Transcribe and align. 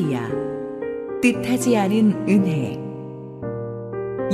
사마리아 0.00 0.28
뜻하지 1.20 1.76
않은 1.76 2.28
은혜 2.28 2.78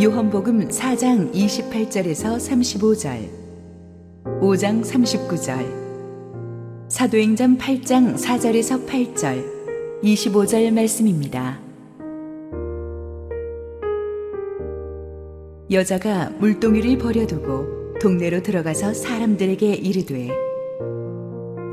요한복음 0.01 0.69
4장 0.69 1.33
28절에서 1.33 2.37
35절 2.37 3.29
5장 4.41 4.85
39절 4.85 5.67
사도행전 6.89 7.59
8장 7.59 8.15
4절에서 8.15 8.87
8절 8.87 9.45
25절 10.05 10.73
말씀입니다. 10.73 11.59
여자가 15.71 16.31
물동이를 16.39 16.99
버려두고 16.99 17.99
동네로 18.01 18.43
들어가서 18.43 18.93
사람들에게 18.95 19.75
이르되 19.75 20.31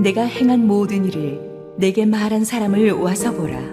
내가 0.02 0.23
행한 0.23 0.66
모든 0.66 1.05
일을 1.05 1.54
내게 1.78 2.05
말한 2.05 2.46
사람을 2.46 2.91
와서 2.91 3.34
보라. 3.34 3.73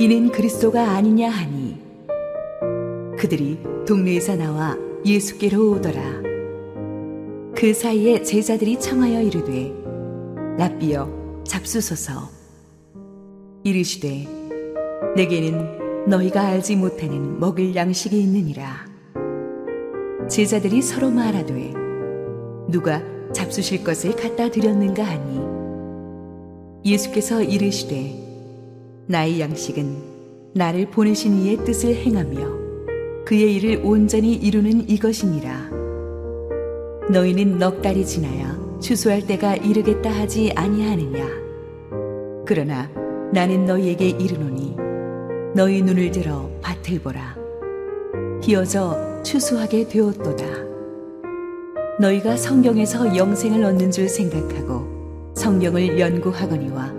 이는 0.00 0.30
그리스도가 0.30 0.92
아니냐 0.92 1.28
하니 1.28 1.76
그들이 3.18 3.58
동네에서 3.86 4.34
나와 4.34 4.74
예수께로 5.04 5.72
오더라. 5.72 6.02
그 7.54 7.74
사이에 7.74 8.22
제자들이 8.22 8.80
청하여 8.80 9.20
이르되 9.20 9.74
라비여 10.56 11.42
잡수소서 11.44 12.30
이르시되 13.62 14.26
내게는 15.16 16.06
너희가 16.08 16.46
알지 16.46 16.76
못하는 16.76 17.38
먹을 17.38 17.76
양식이 17.76 18.18
있느니라. 18.22 18.86
제자들이 20.30 20.80
서로 20.80 21.10
말하되 21.10 21.74
누가 22.70 23.02
잡수실 23.34 23.84
것을 23.84 24.16
갖다 24.16 24.50
드렸는가 24.50 25.04
하니 25.04 25.42
예수께서 26.86 27.42
이르시되 27.42 28.29
나의 29.10 29.40
양식은 29.40 29.96
나를 30.54 30.88
보내신 30.88 31.36
이의 31.38 31.56
뜻을 31.64 31.96
행하며 31.96 33.24
그의 33.24 33.56
일을 33.56 33.80
온전히 33.84 34.34
이루는 34.34 34.88
이것이니라. 34.88 35.68
너희는 37.10 37.58
넉 37.58 37.82
달이 37.82 38.06
지나야 38.06 38.56
추수할 38.80 39.26
때가 39.26 39.56
이르겠다 39.56 40.12
하지 40.12 40.52
아니하느냐? 40.54 41.26
그러나 42.46 42.88
나는 43.32 43.64
너희에게 43.64 44.10
이르노니 44.10 44.76
너희 45.56 45.82
눈을 45.82 46.12
들어 46.12 46.48
밭을 46.62 47.00
보라. 47.00 47.36
희어져 48.44 49.22
추수하게 49.24 49.88
되었도다. 49.88 50.44
너희가 51.98 52.36
성경에서 52.36 53.16
영생을 53.16 53.64
얻는 53.64 53.90
줄 53.90 54.08
생각하고 54.08 55.32
성경을 55.34 55.98
연구하거니와 55.98 56.94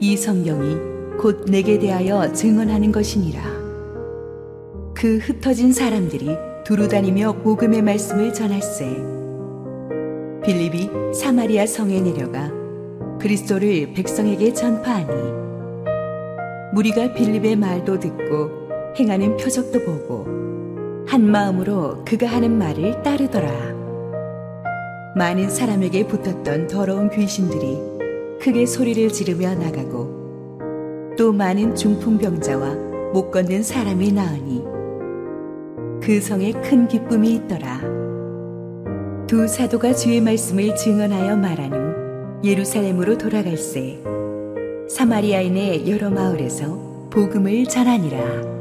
이 0.00 0.16
성경이 0.16 0.91
곧 1.20 1.44
내게 1.46 1.78
대하여 1.78 2.32
증언하는 2.32 2.92
것이니라. 2.92 3.42
그 4.94 5.18
흩어진 5.18 5.72
사람들이 5.72 6.36
두루 6.64 6.88
다니며 6.88 7.32
복음의 7.42 7.82
말씀을 7.82 8.32
전할세. 8.32 8.86
빌립이 10.44 10.90
사마리아 11.14 11.66
성에 11.66 12.00
내려가 12.00 12.50
그리스도를 13.20 13.92
백성에게 13.94 14.52
전파하니 14.52 15.32
무리가 16.74 17.12
빌립의 17.14 17.56
말도 17.56 18.00
듣고 18.00 18.94
행하는 18.98 19.36
표적도 19.36 19.84
보고 19.84 20.26
한 21.06 21.30
마음으로 21.30 22.04
그가 22.04 22.26
하는 22.26 22.58
말을 22.58 23.02
따르더라. 23.02 23.50
많은 25.14 25.50
사람에게 25.50 26.06
붙었던 26.06 26.68
더러운 26.68 27.10
귀신들이 27.10 27.78
크게 28.40 28.66
소리를 28.66 29.08
지르며 29.10 29.54
나가고 29.54 30.11
또 31.16 31.32
많은 31.32 31.74
중풍병자와 31.74 32.74
못 33.12 33.30
걷는 33.30 33.62
사람이 33.62 34.12
나으니 34.12 34.62
그 36.02 36.20
성에 36.20 36.52
큰 36.52 36.88
기쁨이 36.88 37.34
있더라. 37.34 37.80
두 39.26 39.46
사도가 39.46 39.94
주의 39.94 40.20
말씀을 40.20 40.74
증언하여 40.74 41.36
말한 41.36 41.72
후 41.72 42.48
예루살렘으로 42.48 43.18
돌아갈새 43.18 43.98
사마리아인의 44.88 45.90
여러 45.90 46.10
마을에서 46.10 47.08
복음을 47.12 47.64
전하니라. 47.64 48.52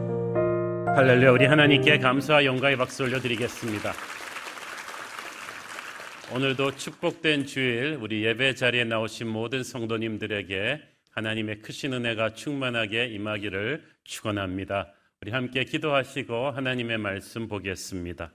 할렐루야 0.96 1.32
우리 1.32 1.46
하나님께 1.46 2.00
감사와 2.00 2.44
영광의 2.44 2.78
박수 2.78 3.04
올려드리겠습니다. 3.04 3.94
오늘도 6.36 6.76
축복된 6.76 7.46
주일 7.46 7.98
우리 8.02 8.26
예배 8.26 8.56
자리에 8.56 8.84
나오신 8.84 9.28
모든 9.28 9.64
성도님들에게 9.64 10.91
하나님의 11.12 11.62
크신 11.62 11.94
은혜가 11.94 12.34
충만하게 12.34 13.08
임하기를 13.08 13.86
축원합니다. 14.04 14.94
우리 15.22 15.32
함께 15.32 15.64
기도하시고 15.64 16.52
하나님의 16.52 16.98
말씀 16.98 17.48
보겠습니다. 17.48 18.34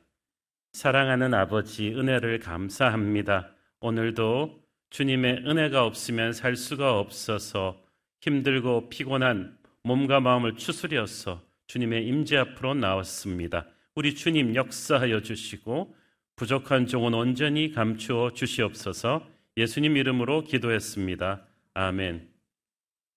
사랑하는 0.72 1.34
아버지 1.34 1.88
은혜를 1.88 2.38
감사합니다. 2.38 3.50
오늘도 3.80 4.62
주님의 4.90 5.44
은혜가 5.46 5.84
없으면 5.84 6.32
살 6.32 6.54
수가 6.54 6.98
없어서 6.98 7.82
힘들고 8.20 8.88
피곤한 8.88 9.56
몸과 9.82 10.20
마음을 10.20 10.56
추스려서 10.56 11.42
주님의 11.66 12.06
임재 12.06 12.36
앞으로 12.36 12.74
나왔습니다. 12.74 13.66
우리 13.94 14.14
주님 14.14 14.54
역사하여 14.54 15.22
주시고 15.22 15.94
부족한 16.36 16.86
종은 16.86 17.14
온전히 17.14 17.72
감추어 17.72 18.32
주시옵소서 18.32 19.26
예수님 19.56 19.96
이름으로 19.96 20.44
기도했습니다. 20.44 21.46
아멘. 21.74 22.35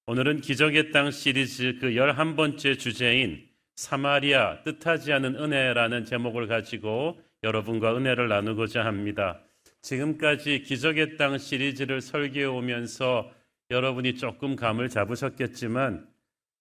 오늘은 0.10 0.42
기적의 0.42 0.92
땅 0.92 1.12
시리즈 1.12 1.78
그 1.80 1.92
11번째 1.92 2.80
주제인 2.80 3.48
사마리아 3.76 4.64
뜻하지 4.64 5.14
않은 5.14 5.36
은혜라는 5.36 6.06
제목을 6.06 6.48
가지고 6.48 7.22
여러분과 7.44 7.96
은혜를 7.96 8.28
나누고자 8.28 8.86
합니다. 8.86 9.40
지금까지 9.84 10.64
기적의 10.64 11.18
땅 11.18 11.38
시리즈를 11.38 12.02
설계해 12.02 12.46
오면서 12.48 13.32
여러분이 13.70 14.16
조금 14.16 14.56
감을 14.56 14.90
잡으셨겠지만 14.90 16.08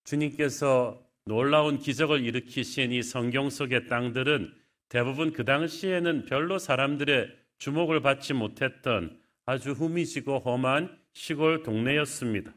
주님께서 0.05 1.03
놀라운 1.25 1.79
기적을 1.79 2.27
일으키신 2.27 2.93
이 2.93 3.03
성경 3.03 3.49
속의 3.49 3.87
땅들은 3.87 4.53
대부분 4.91 5.33
그 5.33 5.47
당시에는 5.47 6.27
별로 6.27 6.59
사람들의 6.59 7.35
주목을 7.57 8.03
받지 8.03 8.35
못했던 8.35 9.19
아주 9.47 9.71
후미지고 9.71 10.41
험한 10.41 10.95
시골 11.15 11.63
동네였습니다. 11.63 12.53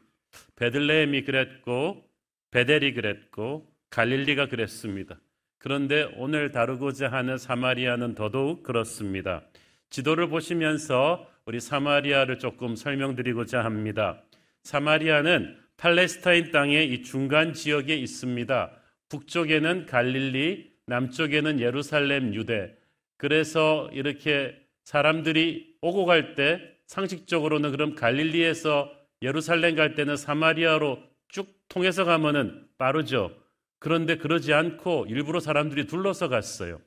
베들레헴이 0.56 1.24
그랬고 1.24 2.04
베델이 2.50 2.94
그랬고 2.94 3.66
갈릴리가 3.90 4.48
그랬습니다. 4.48 5.18
그런데 5.58 6.08
오늘 6.16 6.50
다루고자 6.50 7.10
하는 7.10 7.38
사마리아는 7.38 8.14
더더욱 8.14 8.62
그렇습니다. 8.62 9.42
지도를 9.90 10.28
보시면서 10.28 11.28
우리 11.44 11.60
사마리아를 11.60 12.38
조금 12.38 12.76
설명드리고자 12.76 13.64
합니다. 13.64 14.22
사마리아는 14.62 15.56
팔레스타인 15.76 16.50
땅의 16.50 16.92
이 16.92 17.02
중간 17.02 17.52
지역에 17.52 17.96
있습니다. 17.96 18.72
북쪽에는 19.08 19.86
갈릴리, 19.86 20.72
남쪽에는 20.86 21.60
예루살렘 21.60 22.34
유대. 22.34 22.74
그래서 23.16 23.90
이렇게 23.92 24.56
사람들이 24.84 25.76
오고 25.80 26.06
갈 26.06 26.34
때 26.34 26.60
상식적으로는 26.86 27.70
그럼 27.70 27.94
갈릴리에서 27.94 28.92
예루살렘 29.22 29.76
갈 29.76 29.94
때는 29.94 30.16
사마리아로 30.16 30.98
쭉 31.28 31.48
통해서 31.68 32.04
가면은 32.04 32.66
빠르죠. 32.76 33.34
그런데 33.78 34.16
그러지 34.16 34.52
않고 34.52 35.06
일부러 35.08 35.40
사람들이 35.40 35.86
둘러서 35.86 36.28
갔어요. 36.28 36.80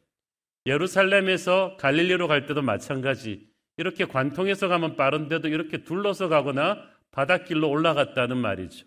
예루살렘에서 0.65 1.77
갈릴리로 1.77 2.27
갈 2.27 2.45
때도 2.45 2.61
마찬가지. 2.61 3.47
이렇게 3.77 4.05
관통해서 4.05 4.67
가면 4.67 4.95
빠른데도 4.95 5.47
이렇게 5.49 5.83
둘러서 5.83 6.27
가거나 6.29 6.81
바닷길로 7.11 7.69
올라갔다는 7.69 8.37
말이죠. 8.37 8.85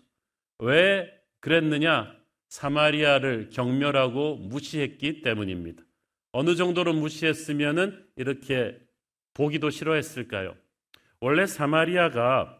왜 0.59 1.11
그랬느냐? 1.39 2.15
사마리아를 2.49 3.49
경멸하고 3.51 4.37
무시했기 4.37 5.21
때문입니다. 5.21 5.83
어느 6.31 6.55
정도로 6.55 6.93
무시했으면은 6.93 8.05
이렇게 8.15 8.77
보기도 9.33 9.69
싫어했을까요? 9.69 10.55
원래 11.21 11.45
사마리아가 11.45 12.58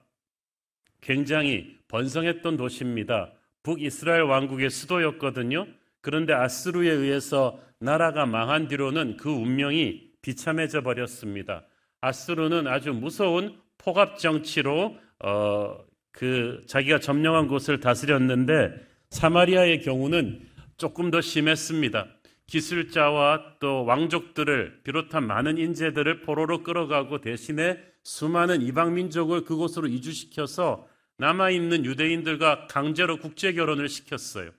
굉장히 1.02 1.78
번성했던 1.88 2.58
도시입니다. 2.58 3.32
북이스라엘 3.64 4.24
왕국의 4.24 4.70
수도였거든요. 4.70 5.68
그런데 6.02 6.34
아스루에 6.34 6.90
의해서 6.90 7.60
나라가 7.80 8.26
망한 8.26 8.68
뒤로는 8.68 9.18
그 9.18 9.30
운명이 9.30 10.10
비참해져 10.22 10.82
버렸습니다. 10.82 11.64
아스루는 12.02 12.68
아주 12.68 12.94
무서운 12.94 13.58
포갑 13.78 14.18
정치로 14.20 14.98
어, 15.20 15.78
그 16.12 16.64
자기가 16.68 17.00
점령한 17.00 17.48
곳을 17.48 17.80
다스렸는데 17.80 18.74
사마리아의 19.10 19.82
경우는 19.82 20.42
조금 20.78 21.12
더 21.12 21.22
심했습니다. 21.22 22.08
기술자와 22.48 23.58
또 23.60 23.86
왕족들을 23.86 24.82
비롯한 24.84 25.26
많은 25.26 25.58
인재들을 25.58 26.22
포로로 26.22 26.64
끌어가고 26.64 27.22
대신에 27.22 27.78
수많은 28.10 28.64
이방 28.64 28.96
민족을 28.96 29.44
그곳으로 29.44 29.88
이주시켜서 29.88 30.88
남아 31.20 31.52
있는 31.52 31.86
유대인들과 31.86 32.66
강제로 32.66 33.18
국제 33.18 33.54
결혼을 33.54 33.88
시켰어요. 33.88 34.50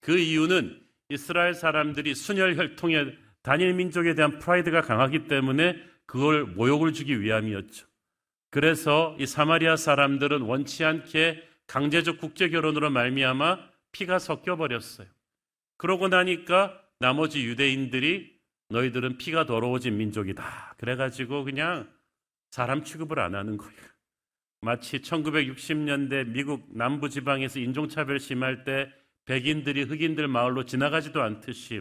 그 0.00 0.18
이유는 0.18 0.78
이스라엘 1.08 1.54
사람들이 1.54 2.14
순혈 2.14 2.58
혈통의 2.58 3.16
단일 3.40 3.72
민족에 3.72 4.14
대한 4.14 4.38
프라이드가 4.38 4.82
강하기 4.82 5.26
때문에 5.26 5.82
그걸 6.04 6.44
모욕을 6.44 6.92
주기 6.92 7.18
위함이었죠. 7.18 7.86
그래서 8.50 9.16
이 9.18 9.26
사마리아 9.26 9.76
사람들은 9.76 10.42
원치 10.42 10.84
않게 10.84 11.42
강제적 11.66 12.18
국제 12.18 12.50
결혼으로 12.50 12.90
말미암아 12.90 13.58
피가 13.92 14.18
섞여 14.18 14.56
버렸어요. 14.56 15.06
그러고 15.78 16.08
나니까 16.08 16.78
나머지 16.98 17.42
유대인들이 17.42 18.38
너희들은 18.68 19.16
피가 19.16 19.46
더러워진 19.46 19.96
민족이다. 19.96 20.74
그래가지고 20.76 21.44
그냥 21.44 21.88
사람 22.52 22.84
취급을 22.84 23.18
안 23.18 23.34
하는 23.34 23.56
거예요. 23.56 23.80
마치 24.60 24.98
1960년대 24.98 26.28
미국 26.28 26.68
남부 26.70 27.08
지방에서 27.08 27.58
인종차별 27.58 28.20
심할 28.20 28.64
때 28.64 28.92
백인들이 29.24 29.84
흑인들 29.84 30.28
마을로 30.28 30.66
지나가지도 30.66 31.22
않듯이 31.22 31.80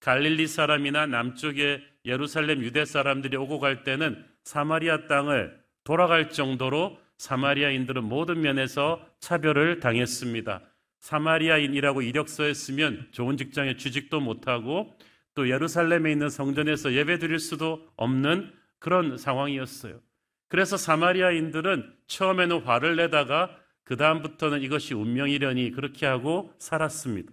갈릴리 0.00 0.48
사람이나 0.48 1.06
남쪽의 1.06 1.84
예루살렘 2.04 2.60
유대 2.64 2.84
사람들이 2.84 3.36
오고 3.36 3.60
갈 3.60 3.84
때는 3.84 4.26
사마리아 4.42 5.06
땅을 5.06 5.60
돌아갈 5.84 6.30
정도로 6.30 6.98
사마리아인들은 7.18 8.02
모든 8.02 8.40
면에서 8.40 9.06
차별을 9.20 9.78
당했습니다. 9.78 10.60
사마리아인이라고 10.98 12.02
이력서에 12.02 12.52
쓰면 12.52 13.08
좋은 13.12 13.36
직장에 13.36 13.76
취직도 13.76 14.18
못하고 14.18 14.92
또 15.34 15.48
예루살렘에 15.48 16.10
있는 16.10 16.28
성전에서 16.28 16.94
예배 16.94 17.20
드릴 17.20 17.38
수도 17.38 17.88
없는 17.96 18.59
그런 18.80 19.16
상황이었어요. 19.16 20.00
그래서 20.48 20.76
사마리아인들은 20.76 21.94
처음에는 22.08 22.62
화를 22.62 22.96
내다가 22.96 23.56
그 23.84 23.96
다음부터는 23.96 24.62
이것이 24.62 24.94
운명이려니 24.94 25.70
그렇게 25.70 26.06
하고 26.06 26.52
살았습니다. 26.58 27.32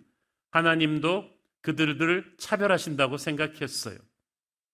하나님도 0.51 1.29
그들을 1.61 2.35
차별하신다고 2.37 3.17
생각했어요. 3.17 3.97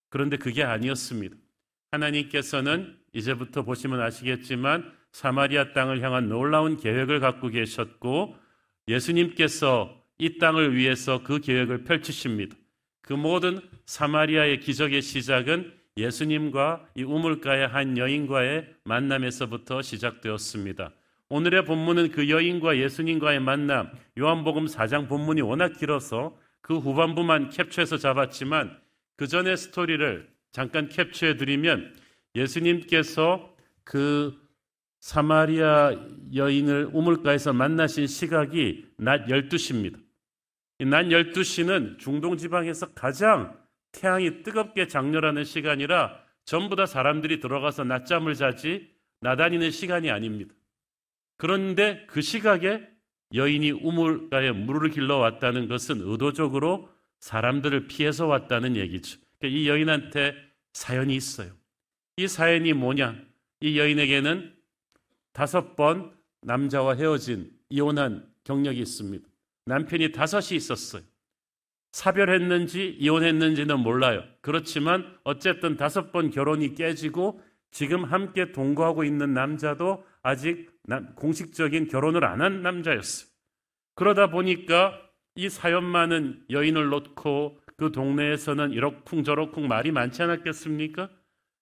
그런데 0.10 0.38
그게 0.38 0.64
아니었습니다. 0.64 1.36
하나님께서는 1.92 2.98
이제부터 3.14 3.64
보시면 3.64 4.02
아시겠지만 4.02 4.94
사마리아 5.12 5.74
땅을 5.74 6.02
향한 6.02 6.28
놀라운 6.28 6.78
계획을 6.78 7.20
갖고 7.20 7.50
계셨고 7.50 8.36
예수님께서 8.88 10.04
이 10.18 10.38
땅을 10.38 10.76
위해서 10.76 11.24
그 11.24 11.40
계획을 11.40 11.84
펼치십니다. 11.84 12.56
그 13.02 13.14
모든 13.14 13.60
사마리아의 13.86 14.60
기적의 14.60 15.02
시작은 15.02 15.74
예수님과 15.98 16.88
이 16.96 17.04
우물가의 17.04 17.68
한 17.68 17.98
여인과의 17.98 18.74
만남에서부터 18.84 19.82
시작되었습니다. 19.82 20.92
오늘의 21.30 21.66
본문은 21.66 22.12
그 22.12 22.30
여인과 22.30 22.78
예수님과의 22.78 23.40
만남, 23.40 23.92
요한복음 24.18 24.66
4장 24.66 25.08
본문이 25.08 25.42
워낙 25.42 25.74
길어서 25.78 26.38
그 26.62 26.78
후반부만 26.78 27.50
캡처해서 27.50 27.98
잡았지만 27.98 28.78
그 29.16 29.28
전의 29.28 29.58
스토리를 29.58 30.30
잠깐 30.52 30.90
캡처해 30.90 31.38
드리면 31.38 31.96
예수님께서 32.36 33.54
그 33.84 34.40
사마리아 35.00 35.94
여인을 36.34 36.90
우물가에서 36.94 37.54
만나신 37.54 38.08
시각이 38.08 38.86
낮 38.98 39.26
12시입니다. 39.28 40.00
낮 40.80 41.04
12시는 41.08 42.00
중동 42.00 42.38
지방에서 42.38 42.94
가장 42.94 43.63
태양이 43.94 44.44
뜨겁게 44.44 44.88
장렬하는 44.88 45.46
시간이라 45.46 46.22
전부 46.44 46.76
다 46.76 46.86
사람들이 46.86 47.40
들어가서 47.40 47.86
낮잠을 47.86 48.36
자지 48.36 48.92
나다니는 49.22 49.72
시간이 49.72 50.12
아닙니다. 50.12 50.54
그런데 51.38 52.06
그 52.08 52.22
시각에 52.22 52.86
여인이 53.34 53.72
우물가에 53.72 54.52
물을 54.52 54.90
길러 54.90 55.18
왔다는 55.18 55.68
것은 55.68 56.02
의도적으로 56.02 56.90
사람들을 57.20 57.88
피해서 57.88 58.28
왔다는 58.28 58.76
얘기죠. 58.76 59.20
그러니까 59.40 59.60
이 59.60 59.68
여인한테 59.70 60.36
사연이 60.74 61.16
있어요. 61.16 61.52
이 62.18 62.28
사연이 62.28 62.74
뭐냐? 62.74 63.16
이 63.62 63.80
여인에게는 63.80 64.54
다섯 65.32 65.76
번 65.76 66.14
남자와 66.42 66.96
헤어진 66.96 67.52
이혼한 67.70 68.30
경력이 68.44 68.80
있습니다. 68.80 69.28
남편이 69.66 70.12
다섯이 70.12 70.58
있었어요. 70.58 71.02
사별했는지 71.94 72.98
이혼했는지는 73.00 73.80
몰라요. 73.80 74.24
그렇지만 74.42 75.16
어쨌든 75.24 75.78
다섯 75.78 76.12
번 76.12 76.32
결혼이 76.32 76.74
깨지고 76.76 77.40
지금 77.72 78.04
함께 78.04 78.52
동거하고 78.52 79.04
있는 79.04 79.34
남자도 79.34 80.04
아직 80.24 80.72
공식적인 81.16 81.88
결혼을 81.88 82.26
안 82.26 82.42
한 82.42 82.62
남자였어요. 82.62 83.30
그러다 83.96 84.32
보니까 84.32 85.00
이 85.36 85.50
사연 85.50 85.84
많은 85.84 86.44
여인을 86.50 86.90
놓고 86.90 87.60
그 87.78 87.92
동네에서는 87.92 88.72
이럭쿵저럭쿵 88.72 89.68
말이 89.68 89.92
많지 89.92 90.22
않았겠습니까? 90.24 91.10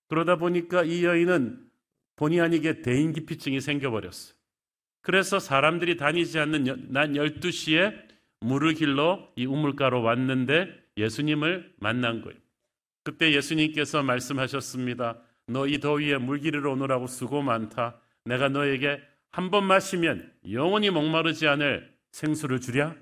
그러다 0.07 0.37
보니까 0.37 0.83
이 0.83 1.03
여인은 1.03 1.69
본의 2.15 2.41
아니게 2.41 2.81
대인기피증이 2.81 3.59
생겨버렸어요. 3.61 4.35
그래서 5.01 5.39
사람들이 5.39 5.97
다니지 5.97 6.39
않는 6.39 6.87
난 6.89 7.13
12시에 7.13 8.10
물을 8.41 8.73
길러 8.73 9.27
이 9.35 9.45
우물가로 9.45 10.01
왔는데 10.01 10.67
예수님을 10.97 11.73
만난 11.79 12.21
거예요. 12.21 12.37
그때 13.03 13.33
예수님께서 13.33 14.03
말씀하셨습니다. 14.03 15.19
너 15.47 15.67
이 15.67 15.79
더위에 15.79 16.17
물 16.17 16.39
기르러 16.39 16.71
오느라고 16.73 17.07
수고 17.07 17.41
많다. 17.41 17.99
내가 18.25 18.49
너에게 18.49 19.01
한 19.31 19.49
번 19.49 19.65
마시면 19.65 20.33
영원히 20.51 20.89
목마르지 20.89 21.47
않을 21.47 21.93
생수를 22.11 22.59
주랴? 22.59 22.95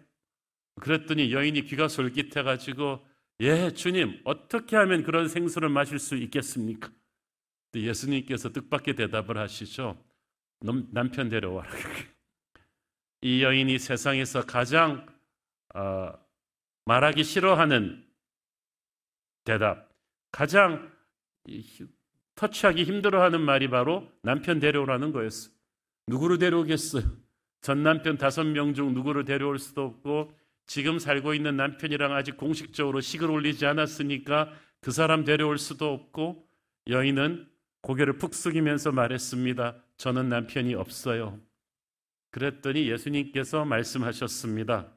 그랬더니 0.80 1.32
여인이 1.34 1.64
귀가 1.66 1.88
솔깃해가지고 1.88 3.06
예, 3.42 3.72
주님, 3.72 4.20
어떻게 4.26 4.76
하면 4.76 5.04
그런 5.04 5.28
생수를 5.28 5.70
마실 5.70 5.98
수 6.00 6.16
있겠습니까? 6.16 6.90
예수님께서 7.74 8.52
뜻밖의 8.52 8.96
대답을 8.96 9.38
하시죠. 9.38 9.98
남편 10.92 11.30
데려와라. 11.30 11.70
이 13.22 13.44
여인이 13.44 13.80
세상에서 13.80 14.46
가장 14.46 15.06
어, 15.76 16.14
말하기 16.86 17.24
싫어하는 17.24 18.06
대답, 19.44 19.90
가장 20.32 20.92
터치하기 22.36 22.84
힘들어하는 22.84 23.42
말이 23.42 23.70
바로 23.70 24.08
남편 24.22 24.60
데려오라는 24.60 25.12
거였어. 25.12 25.52
누구를 26.08 26.38
데려오겠어요? 26.38 27.04
전 27.62 27.84
남편 27.84 28.18
다섯 28.18 28.44
명 28.46 28.74
중 28.74 28.94
누구를 28.94 29.26
데려올 29.26 29.60
수도 29.60 29.84
없고 29.84 30.34
지금 30.66 31.00
살고 31.00 31.34
있는 31.34 31.58
남편이랑 31.58 32.14
아직 32.14 32.38
공식적으로 32.38 33.02
식을 33.02 33.30
올리지 33.30 33.66
않았으니까 33.66 34.54
그 34.82 34.92
사람 34.92 35.24
데려올 35.26 35.58
수도 35.58 35.92
없고 35.92 36.48
여인은 36.88 37.50
고개를 37.82 38.18
푹 38.18 38.34
숙이면서 38.34 38.92
말했습니다. 38.92 39.76
저는 39.98 40.30
남편이 40.30 40.76
없어요. 40.76 41.40
그랬더니 42.32 42.90
예수님께서 42.90 43.66
말씀하셨습니다. 43.66 44.94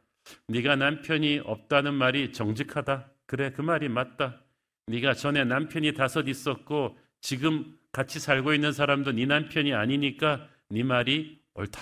네가 0.48 0.76
남편이 0.76 1.40
없다는 1.44 1.94
말이 1.94 2.32
정직하다. 2.32 3.10
그래 3.26 3.52
그 3.52 3.62
말이 3.62 3.88
맞다. 3.88 4.42
네가 4.86 5.14
전에 5.14 5.44
남편이 5.44 5.94
다섯 5.94 6.28
있었고 6.28 6.98
지금 7.20 7.78
같이 7.92 8.18
살고 8.18 8.54
있는 8.54 8.72
사람도 8.72 9.12
네 9.12 9.26
남편이 9.26 9.72
아니니까 9.72 10.48
네 10.68 10.82
말이 10.82 11.40
옳다. 11.54 11.80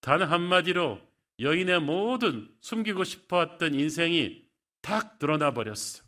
단 0.00 0.22
한마디로 0.22 1.00
여인의 1.40 1.80
모든 1.80 2.48
숨기고 2.60 3.04
싶어왔던 3.04 3.74
인생이 3.74 4.44
탁 4.80 5.18
드러나 5.18 5.52
버렸어. 5.52 6.04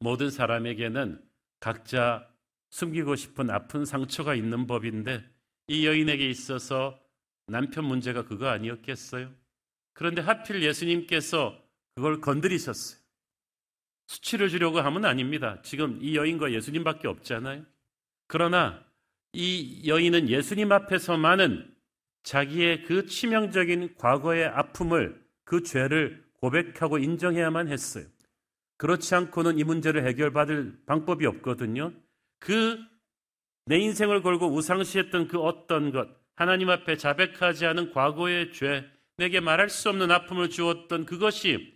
모든 0.00 0.30
사람에게는 0.30 1.20
각자 1.60 2.28
숨기고 2.70 3.16
싶은 3.16 3.50
아픈 3.50 3.84
상처가 3.84 4.34
있는 4.34 4.66
법인데 4.66 5.24
이 5.68 5.86
여인에게 5.86 6.28
있어서 6.28 7.00
남편 7.46 7.84
문제가 7.84 8.24
그거 8.24 8.48
아니었겠어요? 8.48 9.30
그런데 9.94 10.20
하필 10.20 10.62
예수님께서 10.62 11.58
그걸 11.94 12.20
건드리셨어요. 12.20 13.00
수치를 14.06 14.50
주려고 14.50 14.80
하면 14.80 15.04
아닙니다. 15.06 15.60
지금 15.62 15.98
이 16.02 16.16
여인과 16.16 16.52
예수님밖에 16.52 17.08
없잖아요. 17.08 17.64
그러나 18.26 18.84
이 19.32 19.82
여인은 19.86 20.28
예수님 20.28 20.70
앞에서만은 20.70 21.72
자기의 22.22 22.84
그 22.84 23.06
치명적인 23.06 23.94
과거의 23.96 24.46
아픔을 24.46 25.24
그 25.44 25.62
죄를 25.62 26.22
고백하고 26.40 26.98
인정해야만 26.98 27.68
했어요. 27.68 28.04
그렇지 28.76 29.14
않고는 29.14 29.58
이 29.58 29.64
문제를 29.64 30.06
해결받을 30.06 30.78
방법이 30.86 31.24
없거든요. 31.26 31.92
그 32.38 32.94
내 33.66 33.78
인생을 33.78 34.22
걸고 34.22 34.52
우상시했던 34.52 35.28
그 35.28 35.38
어떤 35.38 35.90
것, 35.90 36.08
하나님 36.36 36.68
앞에 36.68 36.96
자백하지 36.96 37.64
않은 37.66 37.92
과거의 37.92 38.52
죄, 38.52 38.84
내게 39.16 39.40
말할 39.40 39.68
수 39.70 39.88
없는 39.88 40.10
아픔을 40.10 40.50
주었던 40.50 41.06
그것이 41.06 41.74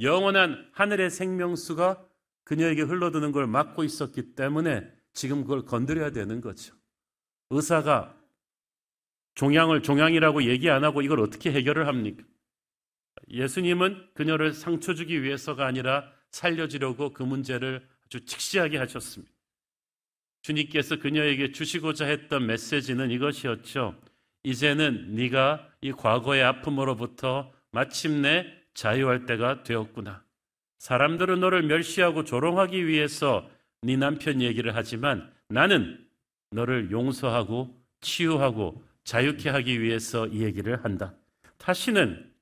영원한 0.00 0.68
하늘의 0.72 1.10
생명수가 1.10 2.06
그녀에게 2.44 2.82
흘러드는 2.82 3.32
걸 3.32 3.46
막고 3.46 3.84
있었기 3.84 4.34
때문에 4.34 4.90
지금 5.12 5.42
그걸 5.42 5.64
건드려야 5.64 6.10
되는 6.10 6.40
거죠. 6.40 6.74
의사가 7.50 8.16
종양을 9.34 9.82
종양이라고 9.82 10.44
얘기 10.44 10.68
안 10.70 10.84
하고 10.84 11.02
이걸 11.02 11.20
어떻게 11.20 11.52
해결을 11.52 11.86
합니까? 11.86 12.24
예수님은 13.28 14.10
그녀를 14.14 14.52
상처 14.52 14.94
주기 14.94 15.22
위해서가 15.22 15.66
아니라 15.66 16.10
살려주려고 16.30 17.12
그 17.12 17.22
문제를 17.22 17.86
아주 18.06 18.24
직시하게 18.24 18.78
하셨습니다. 18.78 19.32
주님께서 20.42 20.96
그녀에게 20.96 21.52
주시고자 21.52 22.06
했던 22.06 22.46
메시지는 22.46 23.10
이것이었죠. 23.10 24.00
이제는 24.42 25.14
네가 25.14 25.68
이 25.80 25.92
과거의 25.92 26.42
아픔으로부터 26.42 27.52
마침내 27.72 28.46
자유할 28.74 29.26
때가 29.26 29.62
되었구나. 29.62 30.22
사람들은 30.78 31.40
너를 31.40 31.62
멸시하고 31.62 32.24
조롱하기 32.24 32.86
위해서 32.86 33.48
네 33.82 33.96
남편 33.96 34.40
얘기를 34.40 34.74
하지만 34.74 35.30
나는 35.48 36.06
너를 36.50 36.90
용서하고 36.90 37.78
치유하고 38.00 38.82
자유케 39.04 39.50
하기 39.50 39.80
위해서 39.80 40.26
이 40.26 40.42
얘기를 40.42 40.82
한다. 40.84 41.14
다시는 41.58 42.32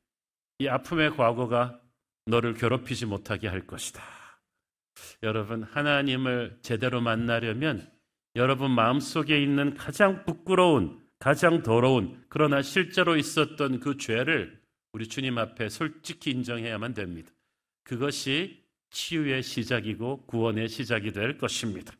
이 0.59 0.69
아픔의 0.69 1.17
과거가 1.17 1.81
너를 2.26 2.55
괴롭히지 2.55 3.07
못하게 3.07 3.49
할 3.49 3.67
것이다. 3.67 4.02
여러분, 5.23 5.62
하나님을 5.62 6.59
제대로 6.62 7.00
만나려면 7.00 7.90
여러분 8.37 8.71
마음속에 8.71 9.43
있는 9.43 9.75
가장 9.75 10.25
부끄러운, 10.25 11.00
가장 11.18 11.62
더러운, 11.62 12.22
그러나 12.28 12.62
실제로 12.62 13.16
있었던 13.16 13.80
그 13.80 13.96
죄를 13.96 14.60
우리 14.92 15.08
주님 15.08 15.38
앞에 15.38 15.68
솔직히 15.68 16.30
인정해야만 16.30 16.94
됩니다. 16.94 17.30
그것이 17.82 18.62
치유의 18.90 19.42
시작이고 19.42 20.26
구원의 20.26 20.68
시작이 20.68 21.12
될 21.12 21.38
것입니다. 21.38 21.92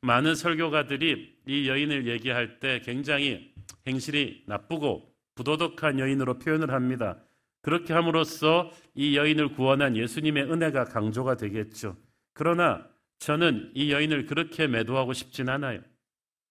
많은 0.00 0.34
설교가들이 0.34 1.38
이 1.46 1.68
여인을 1.68 2.06
얘기할 2.06 2.60
때 2.60 2.80
굉장히 2.84 3.52
행실이 3.86 4.44
나쁘고 4.46 5.12
부도덕한 5.34 5.98
여인으로 5.98 6.38
표현을 6.38 6.70
합니다. 6.70 7.18
그렇게 7.62 7.92
함으로써 7.92 8.70
이 8.94 9.16
여인을 9.16 9.54
구원한 9.54 9.96
예수님의 9.96 10.50
은혜가 10.50 10.84
강조가 10.84 11.36
되겠죠. 11.36 11.96
그러나 12.34 12.86
저는 13.18 13.70
이 13.74 13.92
여인을 13.92 14.26
그렇게 14.26 14.66
매도하고 14.66 15.12
싶진 15.12 15.48
않아요. 15.48 15.80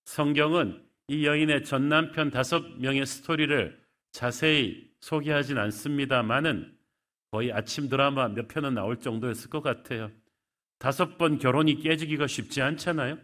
성경은 0.06 0.82
이 1.12 1.26
여인의 1.26 1.66
전 1.66 1.90
남편 1.90 2.32
다섯 2.32 2.64
명의 2.80 3.06
스토리를 3.06 3.78
자세히 4.14 4.90
소개하진 5.02 5.58
않습니다만은 5.58 6.74
거의 7.32 7.52
아침 7.52 7.90
드라마 7.90 8.30
몇 8.30 8.48
편은 8.48 8.76
나올 8.76 8.98
정도였을 8.98 9.50
것 9.50 9.62
같아요. 9.62 10.10
다섯 10.80 11.18
번 11.18 11.38
결혼이 11.38 11.82
깨지기가 11.82 12.28
쉽지 12.28 12.62
않잖아요. 12.62 13.18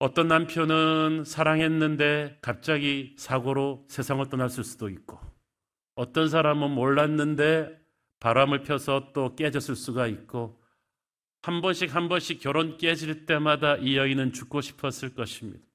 어떤 0.00 0.28
남편은 0.28 1.24
사랑했는데 1.24 2.40
갑자기 2.42 3.14
사고로 3.16 3.86
세상을 3.88 4.28
떠났을 4.28 4.64
수도 4.64 4.90
있고, 4.90 5.18
어떤 5.94 6.28
사람은 6.28 6.72
몰랐는데 6.72 7.74
바람을 8.20 8.64
펴서 8.64 9.12
또 9.14 9.34
깨졌을 9.34 9.76
수가 9.76 10.08
있고, 10.08 10.60
한 11.40 11.62
번씩 11.62 11.94
한 11.94 12.10
번씩 12.10 12.40
결혼 12.40 12.76
깨질 12.76 13.24
때마다 13.24 13.76
이 13.76 13.96
여인은 13.96 14.34
죽고 14.34 14.60
싶었을 14.60 15.14
것입니다. 15.14 15.71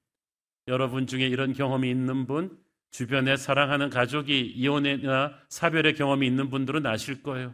여러분 0.68 1.08
중에 1.08 1.26
이런 1.26 1.54
경험이 1.54 1.90
있는 1.90 2.28
분, 2.28 2.58
주변에 2.92 3.38
사랑하는 3.38 3.90
가족이 3.90 4.40
이혼이나 4.56 5.34
사별의 5.50 5.96
경험이 5.96 6.28
있는 6.28 6.50
분들은 6.50 6.86
아실 6.86 7.24
거예요. 7.24 7.54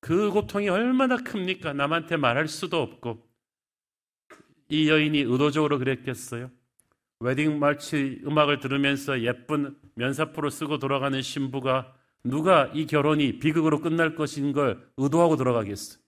그 0.00 0.30
고통이 0.30 0.68
얼마나 0.68 1.16
큽니까? 1.16 1.72
남한테 1.72 2.16
말할 2.16 2.48
수도 2.48 2.80
없고. 2.80 3.26
이 4.68 4.88
여인이 4.88 5.18
의도적으로 5.18 5.78
그랬겠어요? 5.78 6.50
웨딩 7.20 7.58
마치 7.58 8.20
음악을 8.24 8.60
들으면서 8.60 9.22
예쁜 9.22 9.76
면사포를 9.94 10.50
쓰고 10.50 10.78
돌아가는 10.78 11.20
신부가 11.22 11.94
누가 12.22 12.66
이 12.74 12.86
결혼이 12.86 13.38
비극으로 13.38 13.80
끝날 13.80 14.14
것인 14.14 14.52
걸 14.52 14.86
의도하고 14.96 15.36
들어가겠어요? 15.36 16.00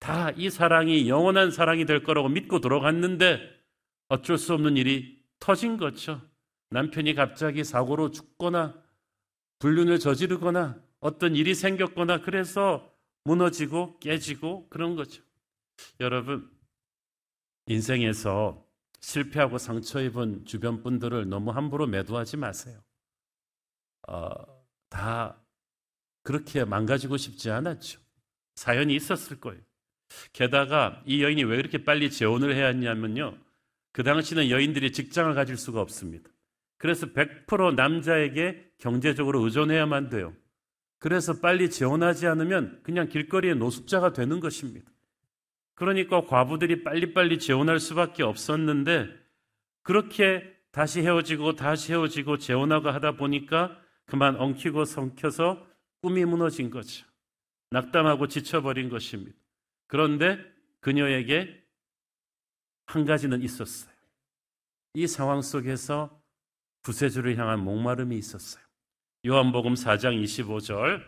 다이 0.00 0.50
사랑이 0.50 1.08
영원한 1.08 1.50
사랑이 1.50 1.84
될 1.84 2.02
거라고 2.02 2.28
믿고 2.28 2.60
들어갔는데 2.60 3.40
어쩔 4.08 4.38
수 4.38 4.54
없는 4.54 4.76
일이 4.76 5.19
터진 5.40 5.76
거죠. 5.76 6.20
남편이 6.70 7.14
갑자기 7.14 7.64
사고로 7.64 8.10
죽거나 8.12 8.80
불륜을 9.58 9.98
저지르거나 9.98 10.80
어떤 11.00 11.34
일이 11.34 11.54
생겼거나 11.54 12.20
그래서 12.20 12.94
무너지고 13.24 13.98
깨지고 13.98 14.68
그런 14.68 14.96
거죠. 14.96 15.22
여러분, 15.98 16.50
인생에서 17.66 18.64
실패하고 19.00 19.58
상처 19.58 20.00
입은 20.00 20.44
주변 20.44 20.82
분들을 20.82 21.28
너무 21.28 21.50
함부로 21.50 21.86
매도하지 21.86 22.36
마세요. 22.36 22.80
어, 24.08 24.30
다 24.88 25.36
그렇게 26.22 26.64
망가지고 26.64 27.16
싶지 27.16 27.50
않았죠. 27.50 28.00
사연이 28.56 28.94
있었을 28.94 29.40
거예요. 29.40 29.60
게다가 30.32 31.02
이 31.06 31.22
여인이 31.22 31.44
왜 31.44 31.56
그렇게 31.56 31.84
빨리 31.84 32.10
재혼을 32.10 32.54
해야 32.54 32.66
했냐면요. 32.66 33.38
그 33.92 34.02
당시는 34.02 34.50
여인들이 34.50 34.92
직장을 34.92 35.34
가질 35.34 35.56
수가 35.56 35.80
없습니다. 35.80 36.30
그래서 36.78 37.06
100% 37.06 37.74
남자에게 37.74 38.70
경제적으로 38.78 39.40
의존해야만 39.44 40.08
돼요. 40.08 40.32
그래서 40.98 41.40
빨리 41.40 41.70
재혼하지 41.70 42.26
않으면 42.26 42.80
그냥 42.82 43.08
길거리에 43.08 43.54
노숙자가 43.54 44.12
되는 44.12 44.40
것입니다. 44.40 44.90
그러니까 45.74 46.24
과부들이 46.26 46.84
빨리빨리 46.84 47.38
재혼할 47.38 47.80
수밖에 47.80 48.22
없었는데 48.22 49.08
그렇게 49.82 50.44
다시 50.72 51.00
헤어지고 51.00 51.56
다시 51.56 51.92
헤어지고 51.92 52.38
재혼하고 52.38 52.90
하다 52.90 53.16
보니까 53.16 53.78
그만 54.06 54.36
엉키고 54.36 54.84
성켜서 54.84 55.66
꿈이 56.02 56.24
무너진 56.24 56.70
거죠. 56.70 57.06
낙담하고 57.70 58.28
지쳐버린 58.28 58.88
것입니다. 58.88 59.36
그런데 59.86 60.38
그녀에게 60.80 61.59
한 62.90 63.04
가지는 63.04 63.40
있었어요. 63.40 63.92
이 64.94 65.06
상황 65.06 65.42
속에서 65.42 66.10
구세주를 66.82 67.38
향한 67.38 67.60
목마름이 67.60 68.16
있었어요. 68.18 68.64
요한복음 69.24 69.74
4장 69.74 70.20
25절 70.20 71.00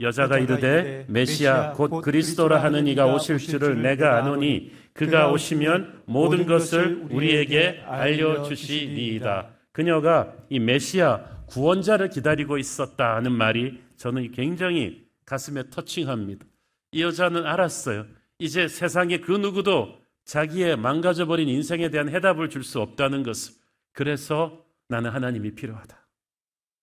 여자가 0.00 0.38
이르되 0.38 1.06
메시아 1.08 1.72
곧 1.72 2.02
그리스도라 2.02 2.62
하는 2.62 2.86
이가 2.86 3.06
오실 3.06 3.38
줄을 3.38 3.80
내가 3.80 4.18
아노니 4.18 4.72
그가 4.92 5.30
오시면 5.32 6.02
모든 6.04 6.44
것을 6.44 7.06
우리에게 7.10 7.82
알려 7.86 8.42
주시리이다. 8.42 9.48
그녀가 9.72 10.34
이 10.50 10.58
메시아 10.58 11.46
구원자를 11.46 12.10
기다리고 12.10 12.58
있었다 12.58 13.16
하는 13.16 13.32
말이 13.32 13.82
저는 13.96 14.32
굉장히 14.32 15.06
가슴에 15.24 15.70
터칭합니다. 15.70 16.44
이 16.92 17.02
여자는 17.02 17.46
알았어요. 17.46 18.04
이제 18.38 18.68
세상에 18.68 19.18
그 19.18 19.32
누구도 19.32 19.98
자기의 20.26 20.76
망가져버린 20.76 21.48
인생에 21.48 21.88
대한 21.88 22.08
해답을 22.08 22.50
줄 22.50 22.62
수 22.62 22.80
없다는 22.80 23.22
것을. 23.22 23.54
그래서 23.92 24.64
나는 24.88 25.10
하나님이 25.10 25.54
필요하다. 25.54 25.96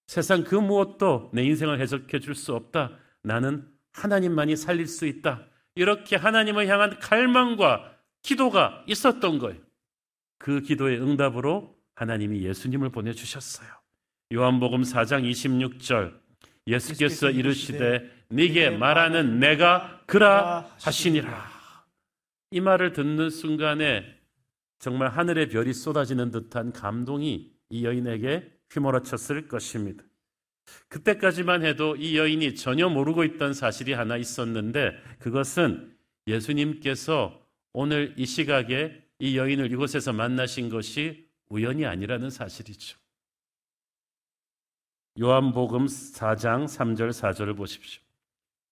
세상 0.07 0.43
그 0.43 0.55
무엇도 0.55 1.31
내 1.33 1.43
인생을 1.43 1.79
해석해 1.79 2.19
줄 2.19 2.35
수 2.35 2.55
없다. 2.55 2.91
나는 3.21 3.67
하나님만이 3.91 4.55
살릴 4.55 4.87
수 4.87 5.05
있다. 5.05 5.45
이렇게 5.75 6.15
하나님을 6.15 6.67
향한 6.67 6.99
갈망과 6.99 7.93
기도가 8.21 8.83
있었던 8.87 9.39
거예요. 9.39 9.59
그 10.37 10.61
기도의 10.61 11.01
응답으로 11.01 11.75
하나님이 11.95 12.43
예수님을 12.43 12.89
보내주셨어요. 12.89 13.67
요한복음 14.33 14.81
4장 14.81 15.29
26절 15.29 16.13
예수께서 16.67 17.29
이르시되 17.29 18.09
네게 18.29 18.71
말하는 18.71 19.39
내가 19.39 20.01
그라 20.05 20.69
하시니라. 20.81 21.52
이 22.53 22.61
말을 22.61 22.93
듣는 22.93 23.31
순간에 23.31 24.05
정말 24.77 25.09
하늘의 25.09 25.49
별이 25.49 25.73
쏟아지는 25.73 26.29
듯한 26.29 26.71
감동이 26.71 27.51
이 27.71 27.83
여인에게 27.83 28.47
휘몰아쳤을 28.71 29.47
것입니다. 29.47 30.03
그때까지만 30.87 31.65
해도 31.65 31.95
이 31.95 32.15
여인이 32.15 32.53
전혀 32.53 32.89
모르고 32.89 33.23
있던 33.23 33.55
사실이 33.55 33.93
하나 33.93 34.17
있었는데 34.17 34.91
그것은 35.17 35.97
예수님께서 36.27 37.43
오늘 37.73 38.13
이 38.17 38.27
시각에 38.27 39.01
이 39.17 39.35
여인을 39.35 39.71
이곳에서 39.71 40.13
만나신 40.13 40.69
것이 40.69 41.27
우연이 41.49 41.87
아니라는 41.87 42.29
사실이죠. 42.29 42.99
요한복음 45.19 45.87
4장 45.87 46.65
3절 46.65 47.09
4절을 47.09 47.57
보십시오. 47.57 48.03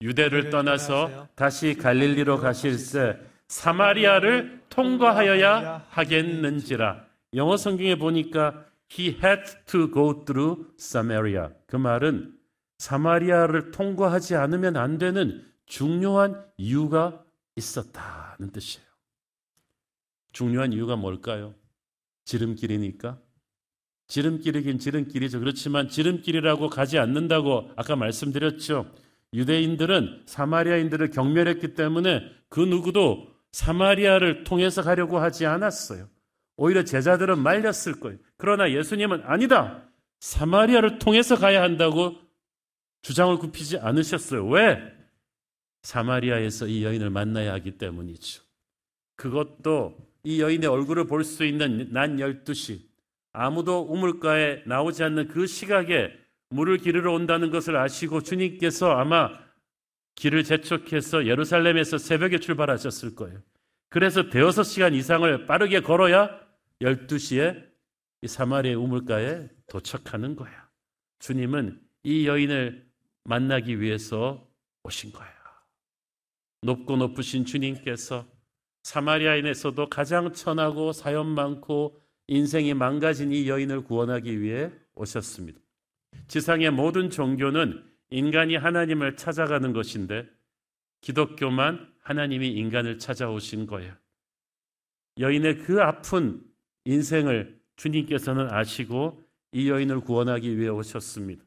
유대를 0.02 0.50
떠나서 0.50 1.28
다시 1.34 1.74
갈릴리로 1.74 2.38
가실새 2.38 3.31
사마리아를 3.52 4.62
통과하여야 4.70 5.86
하겠는지라. 5.90 7.04
영어 7.34 7.58
성경에 7.58 7.96
보니까 7.96 8.64
he 8.90 9.08
had 9.08 9.42
to 9.66 9.92
go 9.92 10.24
through 10.24 10.70
Samaria. 10.78 11.48
그 11.66 11.76
말은 11.76 12.34
사마리아를 12.78 13.70
통과하지 13.70 14.36
않으면 14.36 14.78
안 14.78 14.96
되는 14.96 15.46
중요한 15.66 16.42
이유가 16.56 17.22
있었다는 17.56 18.52
뜻이에요. 18.52 18.86
중요한 20.32 20.72
이유가 20.72 20.96
뭘까요? 20.96 21.54
지름길이니까? 22.24 23.18
지름길이긴 24.08 24.78
지름길이죠. 24.78 25.40
그렇지만 25.40 25.88
지름길이라고 25.88 26.70
가지 26.70 26.98
않는다고 26.98 27.70
아까 27.76 27.96
말씀드렸죠. 27.96 28.90
유대인들은 29.34 30.22
사마리아인들을 30.24 31.10
경멸했기 31.10 31.74
때문에 31.74 32.22
그 32.48 32.60
누구도 32.60 33.31
사마리아를 33.52 34.44
통해서 34.44 34.82
가려고 34.82 35.18
하지 35.18 35.46
않았어요. 35.46 36.08
오히려 36.56 36.84
제자들은 36.84 37.38
말렸을 37.38 38.00
거예요. 38.00 38.18
그러나 38.36 38.70
예수님은 38.70 39.22
아니다. 39.24 39.84
사마리아를 40.20 40.98
통해서 40.98 41.36
가야 41.36 41.62
한다고 41.62 42.16
주장을 43.02 43.36
굽히지 43.38 43.78
않으셨어요. 43.78 44.46
왜? 44.48 44.80
사마리아에서 45.82 46.66
이 46.66 46.84
여인을 46.84 47.10
만나야 47.10 47.52
하기 47.54 47.72
때문이죠. 47.78 48.42
그것도 49.16 49.96
이 50.24 50.40
여인의 50.40 50.68
얼굴을 50.68 51.06
볼 51.06 51.24
수 51.24 51.44
있는 51.44 51.88
난 51.92 52.16
12시, 52.18 52.80
아무도 53.32 53.80
우물가에 53.80 54.62
나오지 54.66 55.02
않는 55.02 55.28
그 55.28 55.46
시각에 55.46 56.12
물을 56.50 56.78
기르러 56.78 57.12
온다는 57.14 57.50
것을 57.50 57.76
아시고 57.76 58.22
주님께서 58.22 58.90
아마 58.92 59.30
길을 60.14 60.44
재촉해서 60.44 61.26
예루살렘에서 61.26 61.98
새벽에 61.98 62.38
출발하셨을 62.38 63.14
거예요. 63.14 63.42
그래서 63.88 64.30
대여섯 64.30 64.64
시간 64.64 64.94
이상을 64.94 65.46
빠르게 65.46 65.80
걸어야 65.80 66.40
12시에 66.80 67.70
사마리아 68.26 68.78
우물가에 68.78 69.48
도착하는 69.66 70.36
거야. 70.36 70.68
주님은 71.18 71.80
이 72.04 72.26
여인을 72.26 72.86
만나기 73.24 73.80
위해서 73.80 74.48
오신 74.84 75.12
거예요. 75.12 75.32
높고 76.62 76.96
높으신 76.96 77.44
주님께서 77.44 78.26
사마리아인에서도 78.84 79.88
가장 79.88 80.32
천하고 80.32 80.92
사연 80.92 81.26
많고 81.28 82.00
인생이 82.28 82.74
망가진 82.74 83.32
이 83.32 83.48
여인을 83.48 83.84
구원하기 83.84 84.40
위해 84.40 84.70
오셨습니다. 84.94 85.60
지상의 86.28 86.70
모든 86.70 87.10
종교는 87.10 87.91
인간이 88.12 88.56
하나님을 88.56 89.16
찾아가는 89.16 89.72
것인데 89.72 90.28
기독교만 91.00 91.90
하나님이 92.00 92.48
인간을 92.48 92.98
찾아오신 92.98 93.66
거예요. 93.66 93.94
여인의 95.18 95.58
그 95.58 95.82
아픈 95.82 96.42
인생을 96.84 97.58
주님께서는 97.76 98.50
아시고 98.52 99.22
이 99.52 99.68
여인을 99.68 100.00
구원하기 100.00 100.58
위해 100.58 100.68
오셨습니다. 100.68 101.42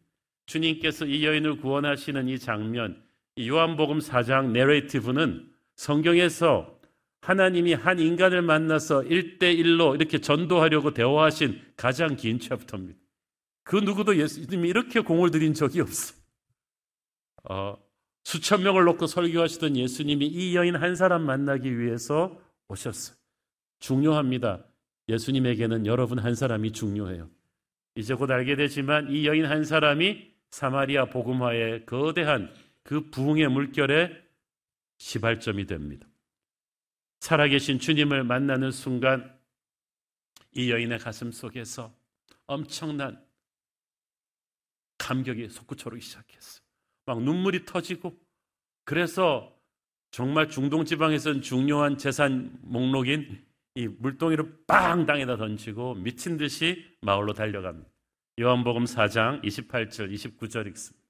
주님께서 0.47 1.05
이 1.05 1.25
여인을 1.25 1.57
구원하시는 1.57 2.27
이 2.29 2.39
장면, 2.39 3.01
이 3.35 3.49
요한복음 3.49 3.99
4장 3.99 4.51
내레이티브는 4.51 5.51
성경에서 5.75 6.79
하나님이 7.21 7.73
한 7.73 7.99
인간을 7.99 8.43
만나서 8.43 9.01
1대1로 9.01 9.95
이렇게 9.95 10.19
전도하려고 10.19 10.93
대화하신 10.93 11.59
가장 11.75 12.15
긴 12.15 12.39
챕터입니다. 12.39 12.99
그 13.63 13.77
누구도 13.77 14.15
예수님이 14.17 14.69
이렇게 14.69 14.99
공을 14.99 15.31
들인 15.31 15.53
적이 15.53 15.81
없어요. 15.81 16.24
어, 17.49 17.77
수천 18.23 18.63
명을 18.63 18.85
놓고 18.85 19.07
설교하시던 19.07 19.77
예수님이 19.77 20.25
이 20.27 20.55
여인 20.55 20.75
한 20.75 20.95
사람 20.95 21.23
만나기 21.23 21.77
위해서 21.77 22.39
오셨어요. 22.67 23.15
중요합니다. 23.79 24.65
예수님에게는 25.09 25.85
여러분 25.85 26.17
한 26.17 26.33
사람이 26.33 26.71
중요해요. 26.71 27.29
이제 27.95 28.13
곧 28.15 28.31
알게 28.31 28.55
되지만 28.55 29.11
이 29.11 29.27
여인 29.27 29.45
한 29.45 29.63
사람이 29.63 30.33
사마리아 30.49 31.05
복음화의 31.05 31.85
거대한 31.85 32.51
그 32.83 33.09
부흥의 33.09 33.49
물결의 33.49 34.23
시발점이 34.97 35.65
됩니다. 35.65 36.07
살아계신 37.19 37.79
주님을 37.79 38.23
만나는 38.23 38.71
순간 38.71 39.35
이 40.53 40.71
여인의 40.71 40.99
가슴 40.99 41.31
속에서 41.31 41.93
엄청난 42.47 43.23
감격이 44.97 45.49
솟구쳐오기 45.49 46.01
시작했어요. 46.01 46.64
막 47.05 47.21
눈물이 47.21 47.65
터지고 47.65 48.13
그래서 48.83 49.51
정말 50.11 50.49
중동 50.49 50.85
지방에서는 50.85 51.41
중요한 51.41 51.97
재산 51.97 52.57
목록인 52.61 53.43
이 53.75 53.87
물동이를 53.87 54.59
빵 54.67 55.05
땅에다 55.05 55.37
던지고 55.37 55.95
미친 55.95 56.37
듯이 56.37 56.85
마을로 57.01 57.33
달려갑니다. 57.33 57.89
요한복음 58.39 58.85
4장 58.85 59.43
28절 59.43 60.13
29절 60.13 60.67
읽습니다. 60.67 61.05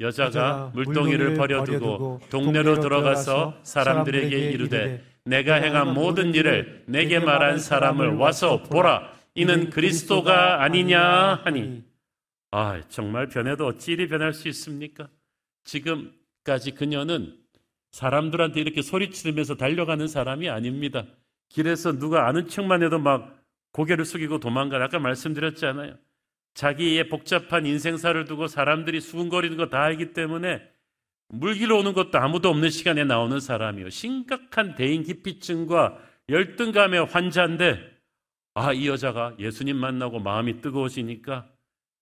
여자가 0.00 0.70
물동이를 0.74 1.34
버려두고 1.34 2.20
동네로 2.30 2.80
들어가서 2.80 3.60
사람들에게 3.62 4.50
이르되 4.50 5.04
내가 5.24 5.54
행한 5.54 5.94
모든 5.94 6.34
일을 6.34 6.84
내게 6.86 7.18
말한 7.18 7.58
사람을 7.58 8.14
와서 8.16 8.62
보라 8.62 9.12
이는 9.34 9.70
그리스도가 9.70 10.62
아니냐 10.62 11.40
하니 11.44 11.82
아 12.52 12.80
정말 12.88 13.28
변해도 13.28 13.66
어찌 13.66 13.92
이리 13.92 14.06
변할 14.08 14.32
수 14.32 14.48
있습니까? 14.48 15.08
지금까지 15.66 16.72
그녀는 16.72 17.36
사람들한테 17.92 18.60
이렇게 18.60 18.82
소리치면서 18.82 19.56
달려가는 19.56 20.06
사람이 20.08 20.48
아닙니다. 20.48 21.04
길에서 21.48 21.98
누가 21.98 22.28
아는 22.28 22.48
척만 22.48 22.82
해도 22.82 22.98
막 22.98 23.42
고개를 23.72 24.04
숙이고 24.04 24.40
도망가. 24.40 24.82
아까 24.82 24.98
말씀드렸잖아요. 24.98 25.96
자기의 26.54 27.08
복잡한 27.08 27.66
인생사를 27.66 28.24
두고 28.24 28.46
사람들이 28.46 29.00
수근거리는 29.00 29.56
거 29.56 29.68
다 29.68 29.82
알기 29.82 30.12
때문에 30.14 30.62
물길로 31.28 31.78
오는 31.78 31.92
것도 31.92 32.18
아무도 32.18 32.48
없는 32.48 32.70
시간에 32.70 33.04
나오는 33.04 33.38
사람이요. 33.40 33.90
심각한 33.90 34.74
대인 34.74 35.02
기피증과 35.02 35.98
열등감의 36.28 37.06
환자인데, 37.06 37.80
아, 38.54 38.72
이 38.72 38.88
여자가 38.88 39.34
예수님 39.38 39.76
만나고 39.76 40.20
마음이 40.20 40.60
뜨거워지니까 40.60 41.48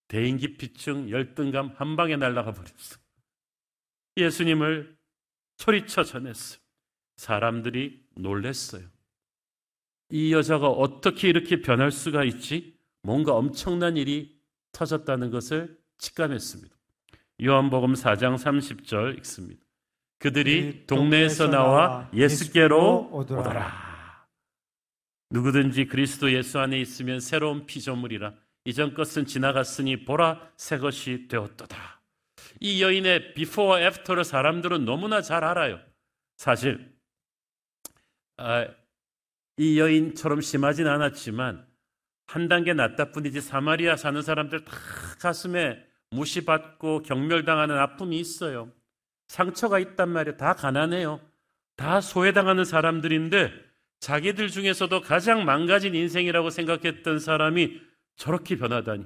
대인 0.09 0.37
기피증, 0.37 1.11
열등감 1.11 1.73
한 1.77 1.97
방에 1.97 2.17
날아가 2.17 2.53
버렸어. 2.53 3.04
예수님을 4.17 4.97
소리쳐 5.57 6.05
전했어요. 6.05 6.61
사람들이 7.17 8.05
놀랬어요. 8.17 8.83
이 10.11 10.33
여자가 10.33 10.69
어떻게 10.69 11.29
이렇게 11.29 11.61
변할 11.61 11.91
수가 11.91 12.25
있지? 12.25 12.77
뭔가 13.03 13.35
엄청난 13.35 13.97
일이 13.97 14.39
터졌다는 14.73 15.31
것을 15.31 15.79
직감했습니다. 15.99 16.75
요한복음 17.43 17.95
4장 17.95 18.37
30절 18.37 19.19
읽습니다. 19.19 19.65
그들이 20.19 20.87
동네에서 20.87 21.49
나와 21.49 22.09
예수께로 22.15 23.11
오더라. 23.13 24.27
누구든지 25.31 25.87
그리스도 25.87 26.33
예수 26.33 26.61
안에 26.61 26.81
있으면 26.81 27.21
새로운 27.21 27.67
피조물이라 27.67 28.33
이전 28.67 28.95
것은 28.95 29.27
지나갔으니 29.27 30.05
보라 30.05 30.53
새 30.57 30.79
것이 30.79 31.27
되었도다. 31.29 31.94
이 32.65 32.81
여인의 32.81 33.35
비포와 33.35 33.83
애프터를 33.83 34.25
사람들은 34.25 34.87
너무나 34.87 35.21
잘 35.21 35.45
알아요. 35.45 35.79
사실 36.39 36.97
아, 38.39 38.67
이 39.59 39.79
여인처럼 39.79 40.41
심하진 40.41 40.87
않았지만 40.87 41.67
한 42.27 42.49
단계 42.49 42.73
낫다 42.73 43.13
뿐이지 43.13 43.43
사마리아 43.43 43.97
사는 43.97 44.23
사람들 44.23 44.65
다 44.65 44.75
가슴에 45.21 45.79
무시받고 46.09 47.03
경멸당하는 47.03 47.77
아픔이 47.77 48.19
있어요. 48.19 48.73
상처가 49.29 49.79
있단 49.79 50.09
말이에요. 50.09 50.39
다 50.39 50.55
가난해요. 50.55 51.21
다 51.77 52.01
소외당하는 52.01 52.65
사람들인데 52.65 53.53
자기들 54.01 54.49
중에서도 54.49 55.03
가장 55.03 55.45
망가진 55.45 55.95
인생이라고 55.95 56.49
생각했던 56.49 57.19
사람이 57.19 57.83
저렇게 58.17 58.57
변하다니. 58.57 59.05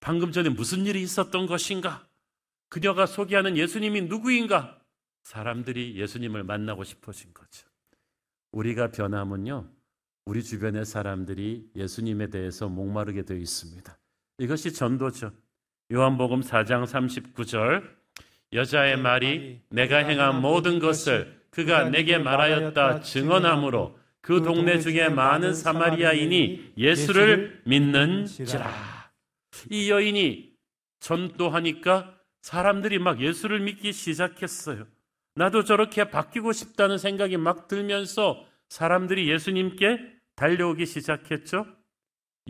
방금 0.00 0.32
전에 0.32 0.48
무슨 0.48 0.86
일이 0.86 1.02
있었던 1.02 1.44
것인가? 1.44 2.08
그녀가 2.70 3.04
소개하는 3.04 3.56
예수님이 3.56 4.02
누구인가? 4.02 4.78
사람들이 5.24 5.96
예수님을 5.96 6.44
만나고 6.44 6.84
싶어진 6.84 7.34
거죠. 7.34 7.68
우리가 8.52 8.90
변하면요. 8.92 9.68
우리 10.24 10.42
주변의 10.42 10.84
사람들이 10.86 11.70
예수님에 11.74 12.28
대해서 12.28 12.68
목마르게 12.68 13.24
되어 13.24 13.36
있습니다. 13.36 13.98
이것이 14.38 14.72
전도죠. 14.72 15.32
요한복음 15.92 16.40
4장 16.40 16.84
39절 16.86 17.82
여자의 18.52 18.96
말이 18.96 19.60
내가 19.68 19.98
행한 19.98 20.40
모든 20.40 20.78
것을 20.78 21.40
그가 21.50 21.88
내게 21.90 22.18
말하였다 22.18 23.00
증언함으로 23.00 23.98
그 24.20 24.42
동네 24.42 24.78
중에 24.78 25.08
많은 25.08 25.54
사마리아인이 25.54 26.74
예수를 26.76 27.62
믿는지라. 27.66 29.10
이 29.70 29.90
여인이 29.90 30.52
전도하니까 31.00 32.19
사람들이 32.42 32.98
막 32.98 33.20
예수를 33.20 33.60
믿기 33.60 33.92
시작했어요. 33.92 34.86
나도 35.34 35.64
저렇게 35.64 36.10
바뀌고 36.10 36.52
싶다는 36.52 36.98
생각이 36.98 37.36
막 37.36 37.68
들면서 37.68 38.44
사람들이 38.68 39.30
예수님께 39.30 39.98
달려오기 40.36 40.86
시작했죠. 40.86 41.66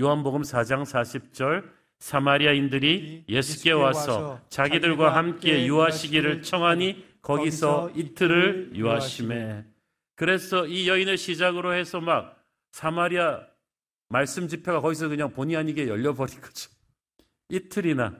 요한복음 0.00 0.42
4장 0.42 0.84
40절 0.84 1.68
사마리아인들이 1.98 3.24
예수께 3.28 3.72
와서 3.72 4.40
자기들과 4.48 5.14
함께 5.14 5.66
유하시기를 5.66 6.42
청하니 6.42 7.04
거기서 7.20 7.90
이틀을 7.94 8.72
유하심에 8.74 9.64
그래서 10.16 10.66
이 10.66 10.88
여인을 10.88 11.18
시작으로 11.18 11.74
해서 11.74 12.00
막 12.00 12.42
사마리아 12.72 13.40
말씀 14.08 14.48
집회가 14.48 14.80
거기서 14.80 15.08
그냥 15.08 15.32
본의 15.32 15.56
아니게 15.56 15.88
열려버린 15.88 16.40
거죠. 16.40 16.70
이틀이나 17.48 18.18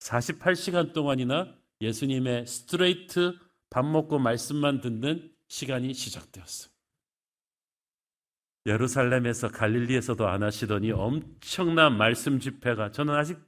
48시간 0.00 0.92
동안이나 0.92 1.54
예수님의 1.80 2.46
스트레이트 2.46 3.34
밥 3.70 3.84
먹고 3.84 4.18
말씀만 4.18 4.80
듣는 4.80 5.30
시간이 5.48 5.94
시작되었어요. 5.94 6.70
예루살렘에서 8.66 9.48
갈릴리에서도 9.48 10.28
안 10.28 10.42
하시더니 10.42 10.92
엄청난 10.92 11.96
말씀 11.96 12.40
집회가 12.40 12.92
저는 12.92 13.14
아직 13.14 13.38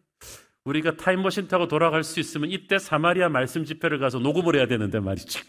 우리가 0.64 0.96
타임머신 0.96 1.48
타고 1.48 1.68
돌아갈 1.68 2.04
수 2.04 2.20
있으면 2.20 2.50
이때 2.50 2.78
사마리아 2.78 3.28
말씀 3.28 3.64
집회를 3.64 3.98
가서 3.98 4.20
녹음을 4.20 4.56
해야 4.56 4.66
되는데 4.66 5.00
말이죠. 5.00 5.40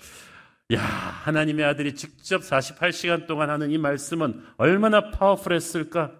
야, 0.74 0.82
하나님의 0.82 1.66
아들이 1.66 1.94
직접 1.94 2.42
48시간 2.42 3.28
동안 3.28 3.50
하는 3.50 3.70
이 3.72 3.78
말씀은 3.78 4.44
얼마나 4.58 5.12
파워풀했을까? 5.12 6.20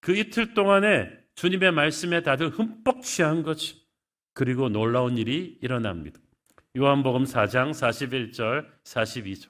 그 0.00 0.16
이틀 0.16 0.54
동안에 0.54 1.10
주님의 1.34 1.72
말씀에 1.72 2.22
다들 2.22 2.50
흠뻑 2.50 3.02
취한 3.02 3.42
거지. 3.42 3.85
그리고 4.36 4.68
놀라운 4.68 5.16
일이 5.16 5.56
일어납니다. 5.62 6.20
요한복음 6.76 7.24
4장 7.24 7.70
41절 7.70 8.66
42절. 8.84 9.48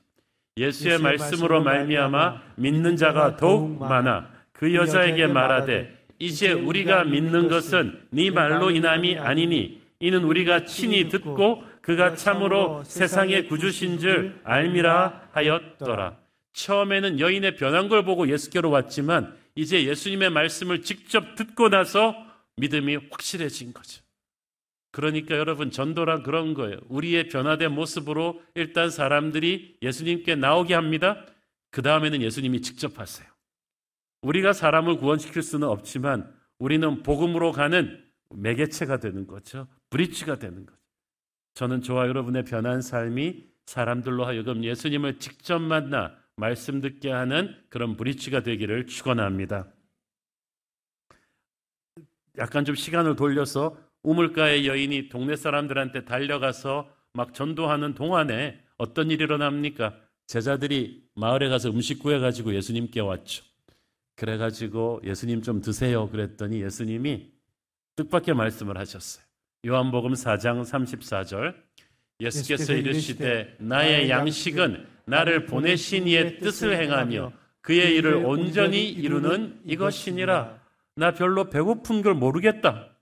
예수의 0.59 1.01
말씀으로 1.01 1.61
말미암아 1.61 2.43
믿는 2.55 2.97
자가 2.97 3.37
더욱 3.37 3.81
많아 3.81 4.31
그 4.53 4.73
여자에게 4.73 5.27
말하되 5.27 6.07
이제 6.21 6.53
우리가 6.53 7.03
믿는 7.03 7.49
것은 7.49 8.01
네 8.11 8.31
말로 8.31 8.71
인함이 8.71 9.19
아니니 9.19 9.83
이는 9.99 10.23
우리가 10.23 10.67
친히 10.67 11.09
듣고 11.09 11.65
그가 11.83 12.15
참으로 12.15 12.85
세상의 12.85 13.49
구주신 13.49 13.99
줄 13.99 14.41
알미라 14.45 15.31
하였더라. 15.33 16.17
처음에는 16.53 17.19
여인의 17.19 17.57
변한 17.57 17.89
걸 17.89 18.05
보고 18.05 18.29
예수께로 18.29 18.71
왔지만 18.71 19.35
이제 19.57 19.85
예수님의 19.85 20.31
말씀을 20.31 20.83
직접 20.83 21.35
듣고 21.35 21.71
나서 21.71 22.15
믿음이 22.57 22.97
확실해진 23.11 23.73
거죠. 23.75 24.06
그러니까 24.97 25.37
여러분 25.37 25.71
전도란 25.71 26.23
그런 26.23 26.55
거예요. 26.55 26.79
우리의 26.89 27.29
변화된 27.29 27.71
모습으로 27.71 28.43
일단 28.55 28.89
사람들이 28.89 29.77
예수님께 29.83 30.37
나오게 30.37 30.73
합니다. 30.73 31.27
그 31.71 31.83
다음에는 31.83 32.23
예수님이 32.23 32.63
직접 32.63 32.99
하세요. 32.99 33.29
우리가 34.23 34.55
사람을 34.55 34.97
구원시킬 34.97 35.43
수는 35.43 35.69
없지만 35.69 36.35
우리는 36.59 37.03
복음으로 37.03 37.53
가는 37.53 38.03
매개체가 38.31 38.97
되는 38.97 39.27
거죠. 39.27 39.69
브릿지가 39.91 40.39
되는 40.39 40.65
거죠. 40.65 40.81
저는 41.53 41.83
저와 41.83 42.09
여러분의 42.09 42.47
변한 42.47 42.81
삶이 42.81 43.45
사람들로 43.67 44.25
하여금 44.25 44.65
예수님을 44.65 45.19
직접 45.19 45.59
만나 45.59 46.17
말씀 46.37 46.81
듣게 46.81 47.11
하는 47.11 47.55
그런 47.69 47.99
브릿지가 47.99 48.43
되기를 48.43 48.87
축원합니다. 48.87 49.71
약간 52.39 52.65
좀 52.65 52.75
시간을 52.75 53.17
돌려서 53.17 53.77
우물가의 54.07 54.69
여인이 54.69 55.09
동네 55.09 55.35
사람들한테 55.35 56.05
달려가서 56.05 56.89
막 57.13 57.35
전도하는 57.35 57.95
동안에 57.95 58.57
어떤 58.79 59.11
일이 59.11 59.25
일어납니까? 59.25 59.97
제자들이 60.29 61.03
마을에 61.17 61.49
가서 61.49 61.71
음식 61.71 61.99
구해가지고 61.99 62.55
예수님께 62.55 63.01
왔죠. 63.01 63.45
그래가지고 64.15 65.01
예수님 65.05 65.43
좀 65.43 65.61
드세요. 65.61 66.09
그랬더니 66.09 66.63
예수님이 66.63 67.33
뜻밖의 67.97 68.35
말씀을 68.35 68.79
하셨어요. 68.79 69.25
요한복음 69.67 70.13
4장 70.13 70.63
34절. 70.63 71.55
예수께서 72.21 72.75
이르시되 72.75 73.57
나의 73.59 74.09
양식은 74.09 74.87
나를 75.07 75.47
보내신 75.47 76.07
이의 76.07 76.39
뜻을 76.39 76.81
행하며 76.81 77.33
그의 77.61 77.97
일을 77.97 78.15
온전히 78.25 78.89
이루는 78.89 79.63
이것이니라. 79.65 80.61
나 80.95 81.13
별로 81.13 81.51
배고픈 81.51 82.03
걸 82.03 82.15
모르겠다. 82.15 82.96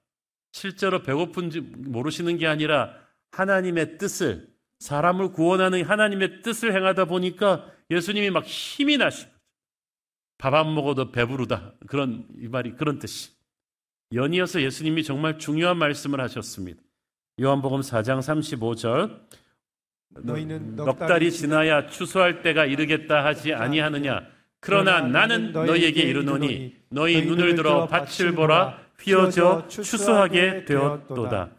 실제로 0.59 1.03
배고픈지 1.03 1.61
모르시는 1.61 2.38
게 2.38 2.47
아니라 2.47 2.95
하나님의 3.33 3.99
뜻을 3.99 4.47
사람을 4.79 5.33
구원하는 5.33 5.85
하나님의 5.85 6.43
뜻을 6.43 6.73
행하다 6.73 7.07
보니까 7.07 7.67
예수님이 7.90 8.31
막 8.31 8.45
힘이 8.47 8.97
나신 8.97 9.27
거죠. 9.27 9.35
밥 10.38 10.55
안 10.55 10.73
먹어도 10.75 11.11
배부르다. 11.11 11.75
그런 11.88 12.27
이 12.38 12.47
말이 12.47 12.73
그런 12.77 13.01
뜻이. 13.01 13.33
연이어서 14.12 14.62
예수님이 14.62 15.03
정말 15.03 15.38
중요한 15.40 15.77
말씀을 15.77 16.21
하셨습니다. 16.21 16.81
요한복음 17.40 17.81
4장 17.81 18.21
35절 18.21 19.23
너희는 20.23 20.77
넉 20.77 20.97
달이 21.01 21.33
지나야 21.33 21.88
추수할 21.88 22.43
때가 22.43 22.64
이르겠다 22.64 23.25
하지 23.25 23.53
아니하느냐 23.53 24.21
그러나 24.61 25.01
나는 25.01 25.51
너희에게 25.51 26.03
이르노니 26.03 26.77
너희 26.90 27.27
눈을 27.27 27.57
들어 27.57 27.88
밭을 27.88 28.37
보라 28.37 28.84
휘어져 29.05 29.67
추수하게 29.69 30.64
되었도다. 30.64 31.51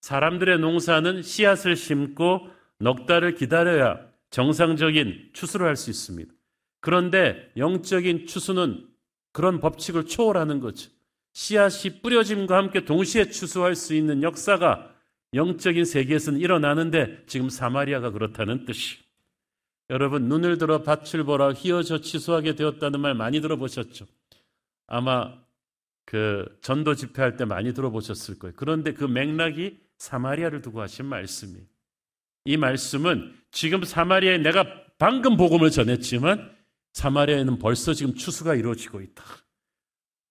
사람들의 0.00 0.58
농사는 0.58 1.22
씨앗을 1.22 1.76
심고 1.76 2.48
넉 2.80 3.06
달을 3.06 3.34
기다려야 3.34 4.00
정상적인 4.30 5.30
추수를 5.32 5.66
할 5.66 5.76
수 5.76 5.90
있습니다. 5.90 6.32
그런데 6.80 7.50
영적인 7.56 8.26
추수는 8.26 8.86
그런 9.32 9.60
법칙을 9.60 10.06
초월하는 10.06 10.60
거죠. 10.60 10.90
씨앗이 11.32 12.00
뿌려짐과 12.02 12.56
함께 12.56 12.84
동시에 12.84 13.30
추수할 13.30 13.74
수 13.74 13.94
있는 13.94 14.22
역사가 14.22 14.90
영적인 15.34 15.84
세계에서는 15.84 16.40
일어나는데 16.40 17.24
지금 17.26 17.48
사마리아가 17.48 18.10
그렇다는 18.10 18.64
뜻이. 18.64 18.98
여러분 19.90 20.24
눈을 20.28 20.58
들어 20.58 20.82
밭을 20.82 21.24
보라 21.24 21.52
휘어져 21.52 22.00
취소하게 22.00 22.54
되었다는 22.54 23.00
말 23.00 23.14
많이 23.14 23.40
들어보셨죠? 23.40 24.06
아마 24.86 25.34
그 26.08 26.46
전도 26.62 26.94
집회할 26.94 27.36
때 27.36 27.44
많이 27.44 27.74
들어보셨을 27.74 28.38
거예요. 28.38 28.54
그런데 28.56 28.94
그 28.94 29.04
맥락이 29.04 29.78
사마리아를 29.98 30.62
두고 30.62 30.80
하신 30.80 31.04
말씀이에요. 31.04 31.66
이 32.46 32.56
말씀은 32.56 33.34
지금 33.50 33.84
사마리아에 33.84 34.38
내가 34.38 34.64
방금 34.96 35.36
복음을 35.36 35.70
전했지만 35.70 36.50
사마리아에는 36.94 37.58
벌써 37.58 37.92
지금 37.92 38.14
추수가 38.14 38.54
이루어지고 38.54 39.02
있다. 39.02 39.22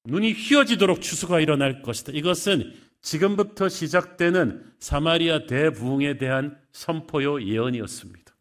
눈이 0.05 0.33
휘어지도록 0.33 0.99
추수가 0.99 1.39
일어날 1.39 1.83
것이다. 1.83 2.11
이것은 2.15 2.73
지금부터 3.01 3.69
시작되는 3.69 4.73
사마리아 4.79 5.45
대부흥에 5.45 6.17
대한 6.17 6.57
선포요 6.71 7.39
예언이었습니다. 7.39 8.35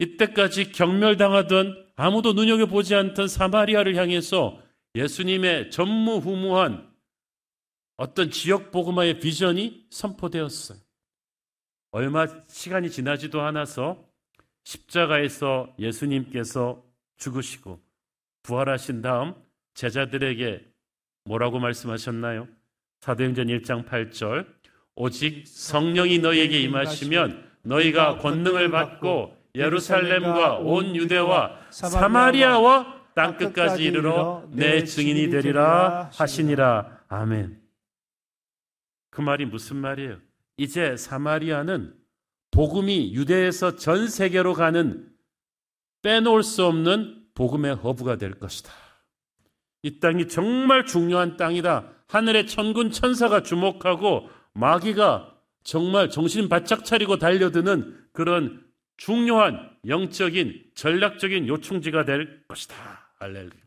이때까지 0.00 0.72
경멸당하던 0.72 1.86
아무도 1.94 2.32
눈여겨보지 2.32 2.96
않던 2.96 3.28
사마리아를 3.28 3.94
향해서 3.94 4.66
예수님의 4.94 5.70
전무후무한 5.70 6.88
어떤 7.96 8.30
지역 8.30 8.70
복음화의 8.70 9.18
비전이 9.18 9.86
선포되었어요. 9.90 10.78
얼마 11.90 12.26
시간이 12.48 12.90
지나지도 12.90 13.40
않아서 13.40 14.04
십자가에서 14.64 15.74
예수님께서 15.78 16.82
죽으시고 17.16 17.80
부활하신 18.42 19.02
다음 19.02 19.34
제자들에게 19.74 20.64
뭐라고 21.24 21.58
말씀하셨나요? 21.58 22.46
사도행전 23.00 23.46
1장 23.46 23.86
8절 23.86 24.46
오직 24.94 25.46
성령이 25.46 26.18
너희에게 26.18 26.60
임하시면 26.60 27.50
너희가 27.62 28.18
권능을 28.18 28.70
받고 28.70 29.36
예루살렘과 29.54 30.56
온 30.58 30.94
유대와 30.94 31.58
사마리아와 31.70 32.97
땅 33.18 33.36
끝까지 33.36 33.82
이르러 33.82 34.44
내 34.52 34.84
증인이 34.84 35.28
되리라 35.28 36.08
하시니라. 36.14 37.00
아멘. 37.08 37.60
그 39.10 39.20
말이 39.20 39.44
무슨 39.44 39.78
말이에요? 39.78 40.18
이제 40.56 40.96
사마리아는 40.96 41.94
복음이 42.52 43.14
유대에서 43.14 43.74
전 43.74 44.06
세계로 44.06 44.54
가는 44.54 45.08
빼놓을 46.02 46.44
수 46.44 46.64
없는 46.64 47.24
복음의 47.34 47.74
허브가 47.74 48.18
될 48.18 48.38
것이다. 48.38 48.70
이 49.82 49.98
땅이 49.98 50.28
정말 50.28 50.86
중요한 50.86 51.36
땅이다. 51.36 51.90
하늘의 52.06 52.46
천군 52.46 52.92
천사가 52.92 53.42
주목하고 53.42 54.28
마귀가 54.52 55.34
정말 55.64 56.08
정신 56.08 56.48
바짝 56.48 56.84
차리고 56.84 57.18
달려드는 57.18 57.98
그런 58.12 58.64
중요한 58.96 59.70
영적인 59.88 60.70
전략적인 60.76 61.48
요충지가 61.48 62.04
될 62.04 62.44
것이다. 62.46 62.97
할렐루야. 63.18 63.62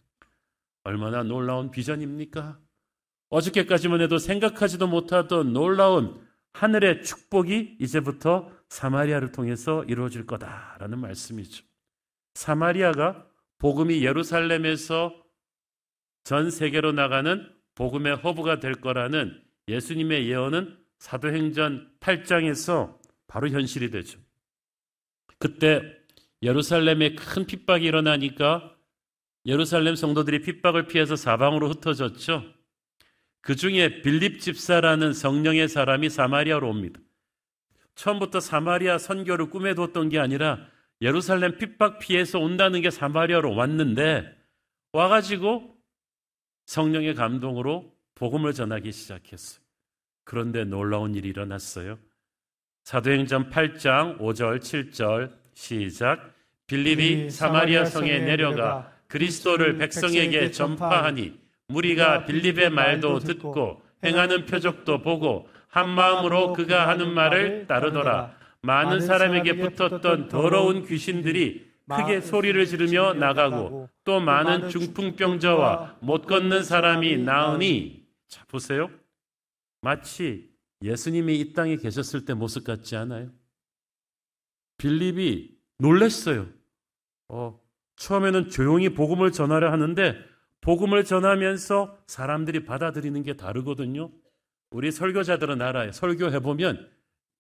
얼마나 0.84 1.24
놀라운 1.24 1.72
비전입니까? 1.72 2.60
어저께까지만 3.30 4.02
해도 4.02 4.18
생각하지도 4.18 4.88
못하던 4.88 5.54
놀라운 5.54 6.26
하늘의 6.54 7.04
축복이 7.04 7.78
이제부터 7.80 8.52
사마리아를 8.70 9.32
통해서 9.32 9.84
이루어질 9.86 10.26
거다라는 10.26 11.00
말씀이죠. 11.00 11.64
사마리아가 12.34 13.26
복음이 13.58 14.04
예루살렘에서 14.04 15.14
전 16.24 16.52
세계로 16.52 16.92
나가는 16.92 17.48
복음의 17.76 18.18
허브가 18.18 18.60
될 18.60 18.76
거라는 18.76 19.42
예수님의 19.68 20.28
예언은 20.28 20.78
사도행전 21.00 21.94
8장에서 22.00 23.00
바로 23.28 23.48
현실이 23.50 23.92
되죠. 23.92 24.20
그때 25.40 25.82
예루살렘에 26.44 27.16
큰 27.16 27.46
핍박이 27.46 27.86
일어나니까 27.86 28.76
예루살렘 29.46 29.96
성도들이 29.96 30.42
핍박을 30.42 30.88
피해서 30.88 31.16
사방으로 31.16 31.70
흩어졌죠. 31.70 32.44
그 33.42 33.56
중에 33.56 34.02
빌립 34.02 34.40
집사라는 34.40 35.14
성령의 35.14 35.68
사람이 35.68 36.10
사마리아로 36.10 36.70
옵니다. 36.70 37.00
처음부터 37.96 38.40
사마리아 38.40 38.98
선교를 38.98 39.50
꿈에 39.50 39.74
뒀던 39.74 40.10
게 40.10 40.20
아니라 40.20 40.60
예루살렘 41.02 41.58
핍박 41.58 42.00
피해서 42.00 42.40
온다는 42.40 42.82
게 42.82 42.92
사마리아로 42.92 43.56
왔는데 43.56 44.32
와가지고 44.94 45.76
성령의 46.66 47.16
감동으로 47.16 47.92
복음을 48.16 48.54
전하기 48.54 48.92
시작했어요. 48.92 49.62
그런데 50.24 50.64
놀라운 50.64 51.16
일이 51.16 51.30
일어났어요. 51.30 51.98
사도행전 52.84 53.50
8장 53.50 54.20
5절 54.20 54.60
7절 54.60 55.34
시작 55.54 56.34
빌립이 56.68 57.30
사마리아 57.32 57.86
성에 57.86 58.20
내려가 58.20 58.92
그리스도를 59.12 59.78
백성에게 59.78 60.52
전파하니 60.52 61.38
무리가 61.68 62.26
빌립의 62.26 62.70
말도 62.70 63.20
듣고 63.20 63.82
행하는 64.04 64.46
표적도 64.46 65.02
보고 65.02 65.50
한 65.68 65.90
마음으로 65.90 66.54
그가 66.54 66.88
하는 66.88 67.14
말을 67.14 67.68
따르더라. 67.68 68.36
많은 68.62 69.02
사람에게 69.02 69.58
붙었던 69.58 70.30
더러운 70.30 70.86
귀신들이 70.86 71.70
크게 71.90 72.22
소리를 72.22 72.66
지르며 72.66 73.14
나가고 73.14 73.90
또 74.06 74.20
많은 74.22 74.70
중풍병자와 74.70 75.98
못 76.00 76.26
걷는 76.26 76.64
사람이 76.64 77.18
나으니 77.18 78.06
자 78.30 78.46
보세요. 78.48 78.90
마치 79.82 80.50
예수님이 80.82 81.40
이 81.40 81.54
땅에 81.54 81.76
계셨을 81.76 82.24
때 82.24 82.34
모습 82.34 82.64
같지 82.64 82.96
않아요? 82.96 83.30
빌립이 84.78 85.52
놀랬어요. 85.80 86.48
어, 87.28 87.61
처음에는 88.02 88.50
조용히 88.50 88.90
복음을 88.90 89.32
전하려 89.32 89.72
하는데 89.72 90.18
복음을 90.62 91.06
전하면서 91.06 92.00
사람들이 92.08 92.66
받아들이는 92.66 93.22
게 93.22 93.34
다르거든요. 93.38 94.10
우리 94.72 94.92
설교자들은 94.92 95.62
알아요. 95.62 95.92
설교해 95.92 96.40
보면 96.40 96.90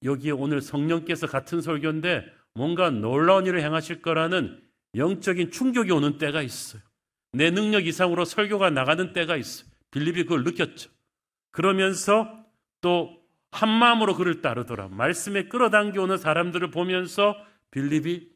여기에 0.03 0.31
오늘 0.31 0.61
성령께서 0.61 1.25
같은 1.25 1.61
설교인데 1.61 2.25
뭔가 2.53 2.91
놀라운 2.91 3.47
일을 3.47 3.61
행하실 3.61 4.03
거라는 4.03 4.61
영적인 4.95 5.49
충격이 5.49 5.91
오는 5.91 6.19
때가 6.19 6.43
있어요. 6.43 6.81
내 7.31 7.49
능력 7.49 7.87
이상으로 7.87 8.25
설교가 8.25 8.69
나가는 8.69 9.13
때가 9.13 9.37
있어요. 9.37 9.67
빌립이 9.89 10.23
그걸 10.23 10.43
느꼈죠. 10.43 10.91
그러면서 11.51 12.45
또 12.81 13.19
한마음으로 13.51 14.15
그를 14.15 14.41
따르더라. 14.41 14.89
말씀에 14.89 15.47
끌어당겨 15.47 16.03
오는 16.03 16.17
사람들을 16.17 16.69
보면서 16.69 17.35
빌립이 17.71 18.30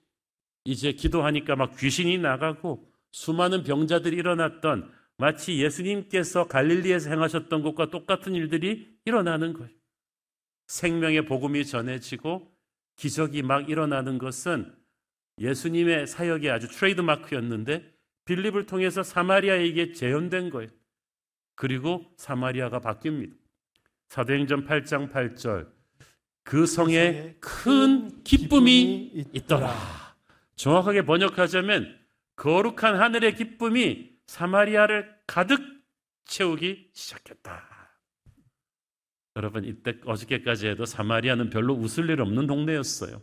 이제 0.65 0.91
기도하니까 0.91 1.55
막 1.55 1.77
귀신이 1.77 2.17
나가고 2.17 2.91
수많은 3.11 3.63
병자들이 3.63 4.17
일어났던 4.17 4.91
마치 5.17 5.61
예수님께서 5.63 6.47
갈릴리에서 6.47 7.09
행하셨던 7.09 7.61
것과 7.63 7.89
똑같은 7.89 8.35
일들이 8.35 8.97
일어나는 9.05 9.53
거예요. 9.53 9.69
생명의 10.67 11.25
복음이 11.25 11.65
전해지고 11.65 12.51
기적이 12.97 13.43
막 13.43 13.69
일어나는 13.69 14.17
것은 14.17 14.75
예수님의 15.39 16.07
사역의 16.07 16.49
아주 16.49 16.67
트레이드 16.67 17.01
마크였는데 17.01 17.93
빌립을 18.25 18.65
통해서 18.65 19.03
사마리아에게 19.03 19.93
재현된 19.93 20.49
거예요. 20.49 20.69
그리고 21.55 22.05
사마리아가 22.17 22.79
바뀝니다. 22.79 23.33
사도행전 24.09 24.65
8장 24.65 25.11
8절 25.11 25.69
그 26.43 26.65
성에 26.65 27.35
큰 27.39 28.23
기쁨이 28.23 29.25
있더라. 29.33 30.04
정확하게 30.55 31.03
번역하자면 31.03 31.99
거룩한 32.35 32.99
하늘의 32.99 33.35
기쁨이 33.35 34.11
사마리아를 34.27 35.15
가득 35.27 35.61
채우기 36.25 36.91
시작했다. 36.93 37.75
여러분 39.37 39.65
이때 39.65 39.95
어저께까지 40.05 40.67
해도 40.67 40.85
사마리아는 40.85 41.49
별로 41.49 41.73
웃을 41.73 42.09
일 42.09 42.21
없는 42.21 42.47
동네였어요. 42.47 43.21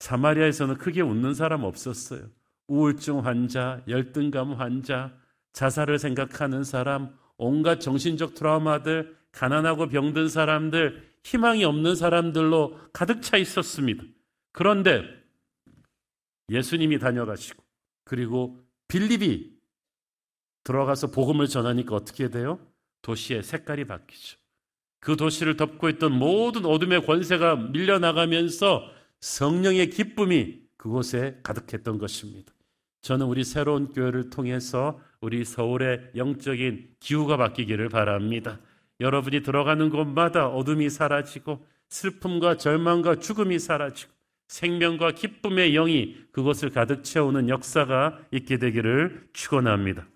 사마리아에서는 0.00 0.76
크게 0.76 1.00
웃는 1.00 1.34
사람 1.34 1.64
없었어요. 1.64 2.28
우울증 2.68 3.24
환자, 3.24 3.82
열등감 3.88 4.52
환자, 4.52 5.16
자살을 5.54 5.98
생각하는 5.98 6.62
사람, 6.62 7.16
온갖 7.38 7.80
정신적 7.80 8.34
트라우마들, 8.34 9.16
가난하고 9.32 9.88
병든 9.88 10.28
사람들, 10.28 11.08
희망이 11.24 11.64
없는 11.64 11.94
사람들로 11.94 12.78
가득 12.92 13.22
차 13.22 13.38
있었습니다. 13.38 14.04
그런데 14.52 15.02
예수님이 16.50 16.98
다녀가시고 16.98 17.62
그리고 18.04 18.64
빌립이 18.88 19.52
들어가서 20.64 21.10
복음을 21.10 21.46
전하니까 21.46 21.94
어떻게 21.94 22.28
돼요? 22.28 22.58
도시의 23.02 23.42
색깔이 23.42 23.84
바뀌죠. 23.84 24.38
그 25.00 25.16
도시를 25.16 25.56
덮고 25.56 25.88
있던 25.90 26.12
모든 26.12 26.64
어둠의 26.64 27.06
권세가 27.06 27.56
밀려나가면서 27.56 28.84
성령의 29.20 29.90
기쁨이 29.90 30.60
그곳에 30.76 31.38
가득했던 31.42 31.98
것입니다. 31.98 32.52
저는 33.02 33.26
우리 33.26 33.44
새로운 33.44 33.92
교회를 33.92 34.30
통해서 34.30 35.00
우리 35.20 35.44
서울의 35.44 36.12
영적인 36.16 36.96
기후가 37.00 37.36
바뀌기를 37.36 37.88
바랍니다. 37.88 38.60
여러분이 39.00 39.42
들어가는 39.42 39.90
곳마다 39.90 40.48
어둠이 40.48 40.90
사라지고 40.90 41.64
슬픔과 41.88 42.56
절망과 42.56 43.20
죽음이 43.20 43.58
사라지고 43.58 44.12
생명과 44.48 45.12
기쁨의 45.12 45.72
영이 45.72 46.16
그곳을 46.32 46.70
가득 46.70 47.04
채우는 47.04 47.48
역사가 47.48 48.18
있게 48.32 48.58
되기를 48.58 49.28
축원합니다. 49.32 50.08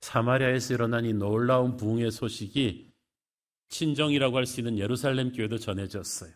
사마리아에서 0.00 0.74
일어난 0.74 1.04
이 1.06 1.12
놀라운 1.14 1.76
부흥의 1.76 2.10
소식이 2.10 2.92
친정이라고 3.70 4.36
할 4.36 4.46
수 4.46 4.60
있는 4.60 4.78
예루살렘 4.78 5.32
교회도 5.32 5.58
전해졌어요. 5.58 6.30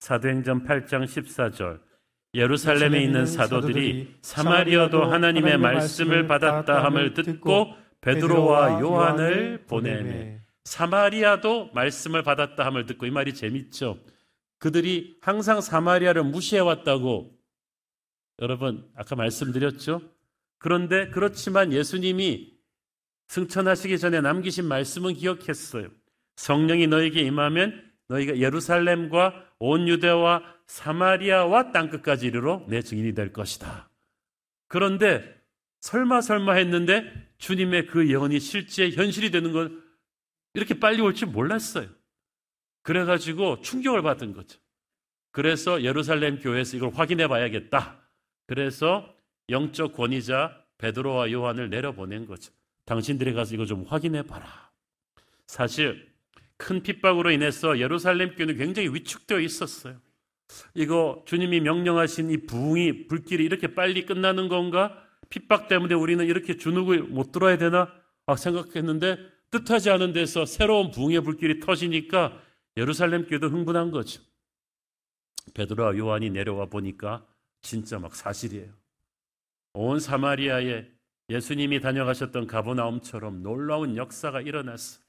사도행전 0.00 0.64
8장 0.64 1.04
14절 1.04 1.80
예루살렘에 2.34 3.02
있는 3.04 3.26
사도들이 3.26 4.16
사마리아도 4.22 5.04
하나님의 5.04 5.58
말씀을 5.58 6.26
받았다 6.26 6.82
함을 6.84 7.12
듣고 7.12 7.74
베드로와 8.00 8.80
요한을 8.80 9.64
보내매 9.68 10.40
사마리아도 10.64 11.70
말씀을 11.74 12.22
받았다 12.22 12.64
함을 12.64 12.86
듣고 12.86 13.04
이 13.06 13.10
말이 13.10 13.34
재밌죠. 13.34 13.98
그들이 14.62 15.18
항상 15.20 15.60
사마리아를 15.60 16.22
무시해 16.22 16.60
왔다고 16.60 17.36
여러분 18.40 18.88
아까 18.94 19.16
말씀드렸죠. 19.16 20.00
그런데 20.58 21.08
그렇지만 21.08 21.72
예수님이 21.72 22.56
승천하시기 23.26 23.98
전에 23.98 24.20
남기신 24.20 24.64
말씀은 24.66 25.14
기억했어요. 25.14 25.88
성령이 26.36 26.86
너에게 26.86 27.22
임하면 27.22 27.90
너희가 28.06 28.38
예루살렘과 28.38 29.34
온 29.58 29.88
유대와 29.88 30.44
사마리아와 30.68 31.72
땅끝까지 31.72 32.28
이르러 32.28 32.64
내 32.68 32.82
증인이 32.82 33.14
될 33.14 33.32
것이다. 33.32 33.90
그런데 34.68 35.42
설마 35.80 36.20
설마 36.20 36.52
했는데 36.52 37.02
주님의 37.38 37.88
그 37.88 38.08
예언이 38.08 38.38
실제 38.38 38.90
현실이 38.90 39.32
되는 39.32 39.50
건 39.50 39.82
이렇게 40.54 40.78
빨리 40.78 41.00
올 41.00 41.14
줄 41.14 41.30
몰랐어요. 41.30 41.88
그래가지고 42.82 43.60
충격을 43.60 44.02
받은 44.02 44.32
거죠. 44.32 44.60
그래서 45.30 45.82
예루살렘 45.82 46.38
교회에서 46.38 46.76
이걸 46.76 46.90
확인해 46.92 47.26
봐야겠다. 47.26 48.00
그래서 48.46 49.14
영적 49.48 49.94
권위자 49.94 50.62
베드로와 50.78 51.30
요한을 51.32 51.70
내려보낸 51.70 52.26
거죠. 52.26 52.52
당신들이 52.84 53.32
가서 53.32 53.54
이거 53.54 53.64
좀 53.64 53.84
확인해 53.86 54.22
봐라. 54.22 54.70
사실 55.46 56.12
큰 56.56 56.82
핍박으로 56.82 57.30
인해서 57.30 57.78
예루살렘 57.78 58.34
교회는 58.34 58.56
굉장히 58.56 58.88
위축되어 58.88 59.40
있었어요. 59.40 60.00
이거 60.74 61.22
주님이 61.26 61.60
명령하신 61.60 62.30
이 62.30 62.36
부흥이 62.46 63.06
불길이 63.06 63.44
이렇게 63.44 63.74
빨리 63.74 64.04
끝나는 64.04 64.48
건가? 64.48 65.02
핍박 65.30 65.68
때문에 65.68 65.94
우리는 65.94 66.24
이렇게 66.26 66.56
주눅을 66.56 67.04
못 67.04 67.32
들어야 67.32 67.56
되나? 67.56 67.90
아, 68.26 68.36
생각했는데 68.36 69.18
뜻하지 69.50 69.90
않은 69.90 70.12
데서 70.12 70.44
새로운 70.44 70.90
부흥의 70.90 71.22
불길이 71.22 71.60
터지니까 71.60 72.38
예루살렘 72.76 73.26
교회도 73.26 73.48
흥분한 73.48 73.90
거죠. 73.90 74.22
베드로와 75.54 75.96
요한이 75.96 76.30
내려와 76.30 76.66
보니까 76.66 77.26
진짜 77.60 77.98
막 77.98 78.14
사실이에요. 78.14 78.72
온 79.74 80.00
사마리아에 80.00 80.86
예수님이 81.28 81.80
다녀가셨던 81.80 82.46
가보나움처럼 82.46 83.42
놀라운 83.42 83.96
역사가 83.96 84.40
일어났어. 84.40 85.00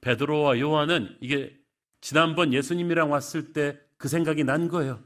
베드로와 0.00 0.58
요한은 0.58 1.16
이게 1.20 1.56
지난번 2.00 2.52
예수님이랑 2.52 3.10
왔을 3.10 3.52
때 3.52 3.88
그 3.98 4.08
생각이 4.08 4.44
난 4.44 4.68
거예요. 4.68 5.02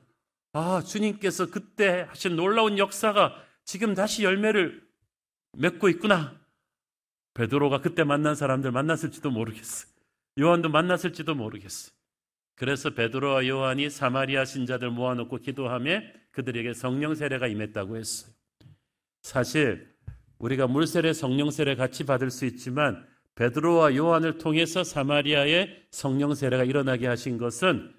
아, 0.53 0.83
주님께서 0.83 1.51
그때 1.51 2.07
하신 2.11 2.37
놀라운 2.37 2.79
역사가 2.79 3.35
지금 3.65 3.95
다시 3.95 4.23
열매를 4.23 4.87
맺고 5.57 5.89
있구나. 5.89 6.39
베드로가 7.35 7.81
그때 7.81 8.05
만난 8.05 8.35
사람들 8.35 8.71
만났을지도 8.71 9.31
모르겠어. 9.31 9.87
요한도 10.39 10.69
만났을지도 10.69 11.35
모르겠어. 11.35 11.91
그래서 12.63 12.91
베드로와 12.91 13.49
요한이 13.49 13.91
사마리아 13.91 14.45
신자들 14.45 14.89
모아놓고 14.91 15.39
기도하며 15.39 16.01
그들에게 16.31 16.75
성령 16.75 17.17
세례가 17.17 17.49
임했다고 17.49 17.97
했어요. 17.97 18.33
사실 19.23 19.93
우리가 20.39 20.69
물세례 20.69 21.13
성령 21.13 21.51
세례 21.51 21.75
같이 21.75 22.07
받을 22.07 22.31
수 22.31 22.47
있지만 22.47 23.05
베드로와 23.35 23.97
요한을 23.97 24.39
통해서 24.39 24.85
사마리아의 24.85 25.87
성령 25.91 26.37
세례가 26.37 26.63
일어나게 26.63 27.09
하신 27.09 27.37
것은 27.37 27.93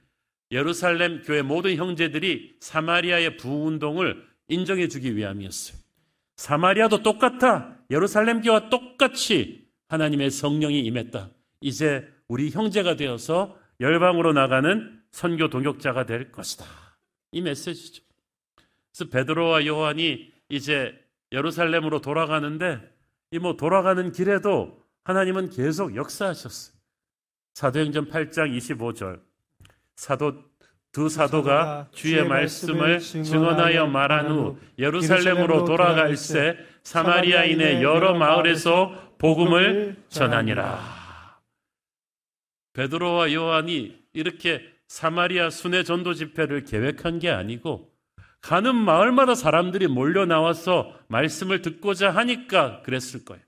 예루살렘 0.49 1.23
교회 1.23 1.41
모든 1.41 1.75
형제들이 1.75 2.55
사마리아의 2.61 3.35
부흥 3.35 3.67
운동을 3.67 4.25
인정해 4.47 4.87
주기 4.87 5.13
위함이었어요. 5.17 5.77
사마리아도 6.37 7.03
똑같아. 7.03 7.75
예루살렘 7.91 8.39
교회와 8.39 8.69
똑같이 8.69 9.67
하나님의 9.89 10.31
성령이 10.31 10.79
임했다. 10.85 11.31
이제 11.59 12.07
우리 12.29 12.49
형제가 12.49 12.95
되어서 12.95 13.61
열방으로 13.79 14.33
나가는 14.33 15.01
선교 15.11 15.49
동역자가 15.49 16.05
될 16.05 16.31
것이다. 16.31 16.65
이 17.31 17.41
메시지죠. 17.41 18.03
그래서 18.95 19.09
베드로와 19.11 19.65
요한이 19.65 20.31
이제 20.49 20.93
예루살렘으로 21.31 22.01
돌아가는데 22.01 22.79
이 23.31 23.39
뭐 23.39 23.55
돌아가는 23.57 24.11
길에도 24.11 24.79
하나님은 25.05 25.49
계속 25.49 25.95
역사하셨어요. 25.95 26.75
사도행전 27.55 28.09
8장 28.09 28.55
25절. 28.55 29.19
사도 29.95 30.43
두 30.91 31.09
사도가 31.09 31.89
주의 31.91 32.23
말씀을 32.27 32.99
증언하여 32.99 33.87
말한 33.87 34.29
후 34.29 34.59
예루살렘으로 34.77 35.65
돌아갈새 35.65 36.57
사마리아인의 36.83 37.81
여러 37.81 38.13
마을에서 38.13 39.15
복음을 39.17 39.95
전하니라. 40.09 41.02
베드로와 42.73 43.33
요한이 43.33 44.03
이렇게 44.13 44.61
사마리아 44.87 45.49
순회 45.49 45.83
전도 45.83 46.13
집회를 46.13 46.65
계획한 46.65 47.19
게 47.19 47.29
아니고 47.29 47.91
가는 48.41 48.75
마을마다 48.75 49.35
사람들이 49.35 49.87
몰려 49.87 50.25
나와서 50.25 50.99
말씀을 51.07 51.61
듣고자 51.61 52.11
하니까 52.11 52.81
그랬을 52.81 53.23
거예요. 53.23 53.41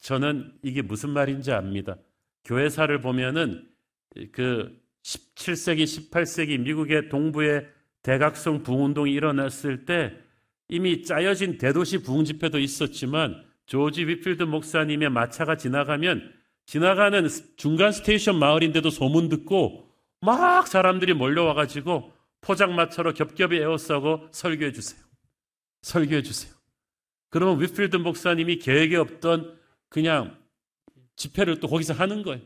저는 0.00 0.52
이게 0.62 0.82
무슨 0.82 1.10
말인지 1.10 1.50
압니다. 1.50 1.96
교회사를 2.44 3.00
보면은 3.00 3.66
그 4.32 4.80
17세기, 5.02 5.84
18세기 5.84 6.60
미국의 6.60 7.08
동부의 7.08 7.66
대각성 8.02 8.62
부흥운동이 8.62 9.12
일어났을 9.12 9.86
때 9.86 10.14
이미 10.68 11.02
짜여진 11.02 11.58
대도시 11.58 12.02
부흥 12.02 12.24
집회도 12.24 12.58
있었지만 12.58 13.44
조지 13.66 14.06
위필드 14.06 14.42
목사님의 14.44 15.10
마차가 15.10 15.56
지나가면 15.56 16.33
지나가는 16.66 17.26
중간 17.56 17.92
스테이션 17.92 18.38
마을인데도 18.38 18.90
소문 18.90 19.28
듣고 19.28 19.90
막 20.20 20.66
사람들이 20.66 21.14
몰려와가지고 21.14 22.12
포장마차로 22.40 23.14
겹겹이 23.14 23.56
에워싸고 23.56 24.28
설교해 24.30 24.72
주세요. 24.72 25.02
설교해 25.82 26.22
주세요. 26.22 26.54
그러면 27.30 27.60
위필드 27.60 27.96
목사님이 27.96 28.58
계획에 28.58 28.96
없던 28.96 29.58
그냥 29.88 30.38
집회를 31.16 31.60
또 31.60 31.68
거기서 31.68 31.94
하는 31.94 32.22
거예요. 32.22 32.42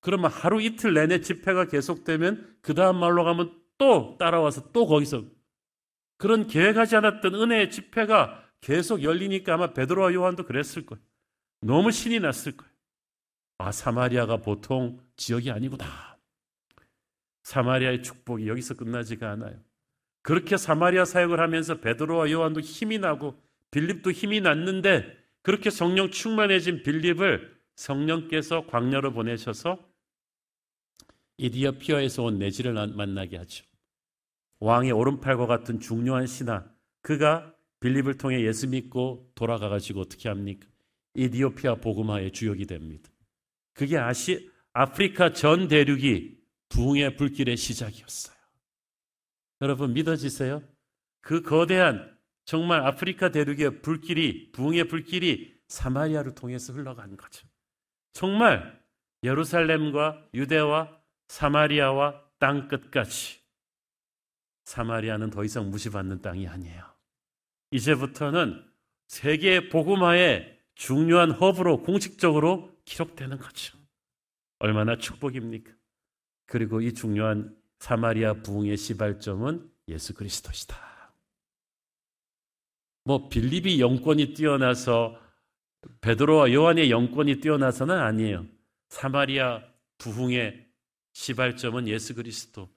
그러면 0.00 0.30
하루 0.30 0.62
이틀 0.62 0.94
내내 0.94 1.20
집회가 1.20 1.66
계속되면 1.66 2.58
그 2.62 2.74
다음 2.74 2.96
말로 2.96 3.24
가면 3.24 3.60
또 3.76 4.16
따라와서 4.18 4.72
또 4.72 4.86
거기서 4.86 5.24
그런 6.16 6.46
계획하지 6.46 6.96
않았던 6.96 7.34
은혜의 7.34 7.70
집회가 7.70 8.44
계속 8.60 9.02
열리니까 9.02 9.54
아마 9.54 9.72
베드로와 9.72 10.12
요한도 10.12 10.44
그랬을 10.44 10.84
거예요. 10.86 11.02
너무 11.62 11.90
신이 11.90 12.20
났을 12.20 12.56
거예요. 12.56 12.69
아, 13.60 13.72
사마리아가 13.72 14.38
보통 14.38 14.98
지역이 15.16 15.50
아니구나. 15.50 15.84
사마리아의 17.42 18.02
축복이 18.02 18.48
여기서 18.48 18.72
끝나지가 18.72 19.30
않아요. 19.32 19.54
그렇게 20.22 20.56
사마리아 20.56 21.04
사역을 21.04 21.40
하면서 21.40 21.78
베드로와 21.78 22.30
요한도 22.30 22.60
힘이 22.60 22.98
나고 22.98 23.38
빌립도 23.70 24.12
힘이 24.12 24.40
났는데 24.40 25.14
그렇게 25.42 25.68
성령 25.68 26.10
충만해진 26.10 26.82
빌립을 26.82 27.54
성령께서 27.76 28.66
광야로 28.66 29.12
보내셔서 29.12 29.78
이디오피아에서 31.36 32.22
온 32.22 32.38
내지를 32.38 32.72
만나게 32.72 33.36
하죠. 33.36 33.64
왕의 34.60 34.92
오른팔과 34.92 35.46
같은 35.46 35.80
중요한 35.80 36.26
신하 36.26 36.64
그가 37.02 37.54
빌립을 37.80 38.16
통해 38.16 38.40
예수 38.42 38.68
믿고 38.68 39.30
돌아가 39.34 39.68
가지고 39.68 40.00
어떻게 40.00 40.30
합니까? 40.30 40.66
이디오피아 41.14 41.74
복음화의 41.76 42.32
주역이 42.32 42.64
됩니다. 42.64 43.10
그게 43.72 43.96
아시 43.98 44.50
아프리카 44.72 45.32
전 45.32 45.68
대륙이 45.68 46.38
부흥의 46.68 47.16
불길의 47.16 47.56
시작이었어요. 47.56 48.36
여러분 49.60 49.92
믿어지세요? 49.92 50.62
그 51.20 51.42
거대한 51.42 52.16
정말 52.44 52.82
아프리카 52.86 53.30
대륙의 53.30 53.82
불길이 53.82 54.52
부흥의 54.52 54.88
불길이 54.88 55.54
사마리아를 55.68 56.34
통해서 56.34 56.72
흘러간 56.72 57.16
거죠. 57.16 57.46
정말 58.12 58.80
예루살렘과 59.22 60.26
유대와 60.34 60.98
사마리아와 61.28 62.22
땅 62.38 62.68
끝까지 62.68 63.40
사마리아는 64.64 65.30
더 65.30 65.44
이상 65.44 65.70
무시받는 65.70 66.22
땅이 66.22 66.48
아니에요. 66.48 66.84
이제부터는 67.72 68.64
세계 69.06 69.68
복음화의 69.68 70.58
중요한 70.74 71.30
허브로 71.32 71.82
공식적으로 71.82 72.74
기록되는 72.90 73.38
거죠. 73.38 73.78
얼마나 74.58 74.98
축복입니까? 74.98 75.72
그리고 76.46 76.80
이 76.80 76.92
중요한 76.92 77.56
사마리아 77.78 78.34
부흥의 78.42 78.76
시발점은 78.76 79.70
예수 79.88 80.12
그리스도시다. 80.12 80.76
뭐 83.04 83.28
빌립이 83.28 83.80
영권이 83.80 84.34
뛰어나서 84.34 85.18
베드로와 86.00 86.52
요한의 86.52 86.90
영권이 86.90 87.40
뛰어나서는 87.40 87.96
아니에요. 87.96 88.46
사마리아 88.88 89.62
부흥의 89.98 90.68
시발점은 91.12 91.88
예수 91.88 92.14
그리스도. 92.14 92.68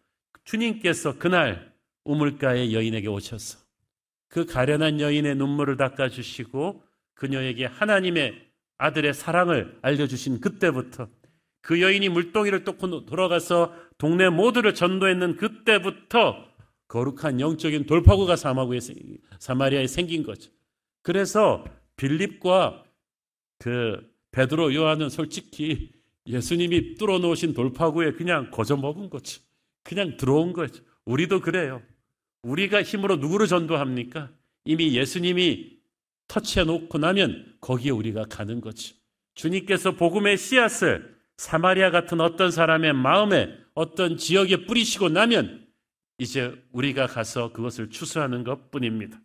주님께서 0.46 1.18
그날 1.18 1.74
우물가의 2.06 2.74
여인에게 2.74 3.08
오셔서 3.08 3.60
그 4.28 4.46
가련한 4.46 5.00
여인의 5.00 5.36
눈물을 5.36 5.78
닦아주시고 5.78 6.84
그녀에게 7.16 7.66
하나님의 7.66 8.53
아들의 8.84 9.14
사랑을 9.14 9.78
알려주신 9.82 10.42
그때부터 10.42 11.08
그 11.62 11.82
여인이 11.82 12.10
물동이를 12.10 12.66
뚫고 12.66 13.06
돌아가서 13.06 13.74
동네 13.98 14.30
모두를 14.30 14.74
전도했는 14.74 15.38
그때부터 15.38 16.46
거룩한 16.90 17.40
영적인 17.40 17.86
돌파구가 17.86 18.36
사마구에 18.36 18.80
사마리아에 19.40 19.88
생긴 19.88 20.24
거죠. 20.24 20.52
그래서 21.02 21.64
빌립과 21.96 22.84
그 23.60 24.02
베드로 24.32 24.76
요한은 24.76 25.08
솔직히 25.08 25.94
예수님이 26.28 26.96
뚫어 26.96 27.20
놓으신 27.20 27.54
돌파구에 27.54 28.12
그냥 28.12 28.52
거저 28.52 28.76
먹은 28.76 29.10
거죠. 29.10 29.42
그냥 29.84 30.18
들어온 30.18 30.52
거죠. 30.52 30.84
우리도 31.06 31.40
그래요. 31.40 31.82
우리가 32.42 32.84
힘으로 32.84 33.16
누구를 33.16 33.48
전도합니까? 33.48 34.30
이미 34.66 34.98
예수님이 34.98 35.73
터치해 36.28 36.66
놓고 36.66 36.98
나면 36.98 37.58
거기에 37.62 37.92
우리가 37.92 38.26
가는 38.26 38.62
거죠. 38.62 38.96
주님께서 39.36 39.92
복음의 39.94 40.38
씨앗을 40.38 41.18
사마리아 41.38 41.92
같은 41.92 42.22
어떤 42.22 42.52
사람의 42.52 42.94
마음에 42.94 43.58
어떤 43.74 44.18
지역에 44.18 44.66
뿌리시고 44.66 45.10
나면 45.10 45.68
이제 46.18 46.54
우리가 46.72 47.08
가서 47.08 47.52
그것을 47.52 47.90
추수하는 47.90 48.44
것 48.44 48.72
뿐입니다. 48.72 49.20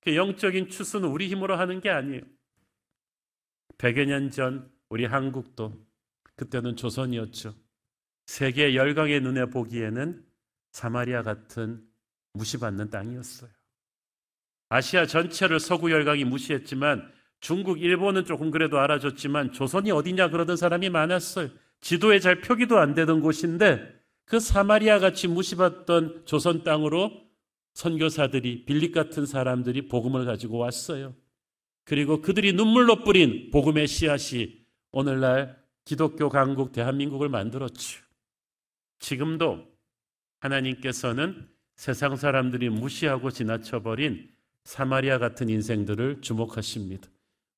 그 0.00 0.16
영적인 0.16 0.68
추수는 0.68 1.08
우리 1.08 1.28
힘으로 1.28 1.56
하는 1.56 1.80
게 1.80 1.88
아니에요. 1.90 2.22
100여 3.78 4.06
년 4.06 4.30
전 4.30 4.70
우리 4.88 5.04
한국도 5.06 5.86
그때는 6.36 6.76
조선이었죠. 6.76 7.54
세계 8.26 8.74
열강의 8.74 9.20
눈에 9.20 9.46
보기에는 9.46 10.24
사마리아 10.72 11.22
같은 11.22 11.86
무시받는 12.34 12.90
땅이었어요. 12.90 13.50
아시아 14.72 15.04
전체를 15.04 15.60
서구 15.60 15.90
열강이 15.90 16.24
무시했지만 16.24 17.12
중국, 17.40 17.82
일본은 17.82 18.24
조금 18.24 18.50
그래도 18.50 18.78
알아줬지만 18.78 19.52
조선이 19.52 19.90
어디냐 19.90 20.30
그러던 20.30 20.56
사람이 20.56 20.88
많았어요. 20.88 21.50
지도에 21.82 22.20
잘 22.20 22.40
표기도 22.40 22.78
안 22.78 22.94
되던 22.94 23.20
곳인데 23.20 23.86
그 24.24 24.40
사마리아 24.40 24.98
같이 24.98 25.28
무시받던 25.28 26.22
조선 26.24 26.64
땅으로 26.64 27.12
선교사들이 27.74 28.64
빌립 28.64 28.94
같은 28.94 29.26
사람들이 29.26 29.88
복음을 29.88 30.24
가지고 30.24 30.56
왔어요. 30.56 31.14
그리고 31.84 32.22
그들이 32.22 32.54
눈물로 32.54 33.04
뿌린 33.04 33.50
복음의 33.50 33.86
씨앗이 33.86 34.64
오늘날 34.90 35.62
기독교 35.84 36.30
강국 36.30 36.72
대한민국을 36.72 37.28
만들었죠. 37.28 38.00
지금도 39.00 39.66
하나님께서는 40.40 41.46
세상 41.76 42.16
사람들이 42.16 42.70
무시하고 42.70 43.30
지나쳐버린 43.30 44.31
사마리아 44.64 45.18
같은 45.18 45.48
인생들을 45.48 46.20
주목하십니다. 46.20 47.08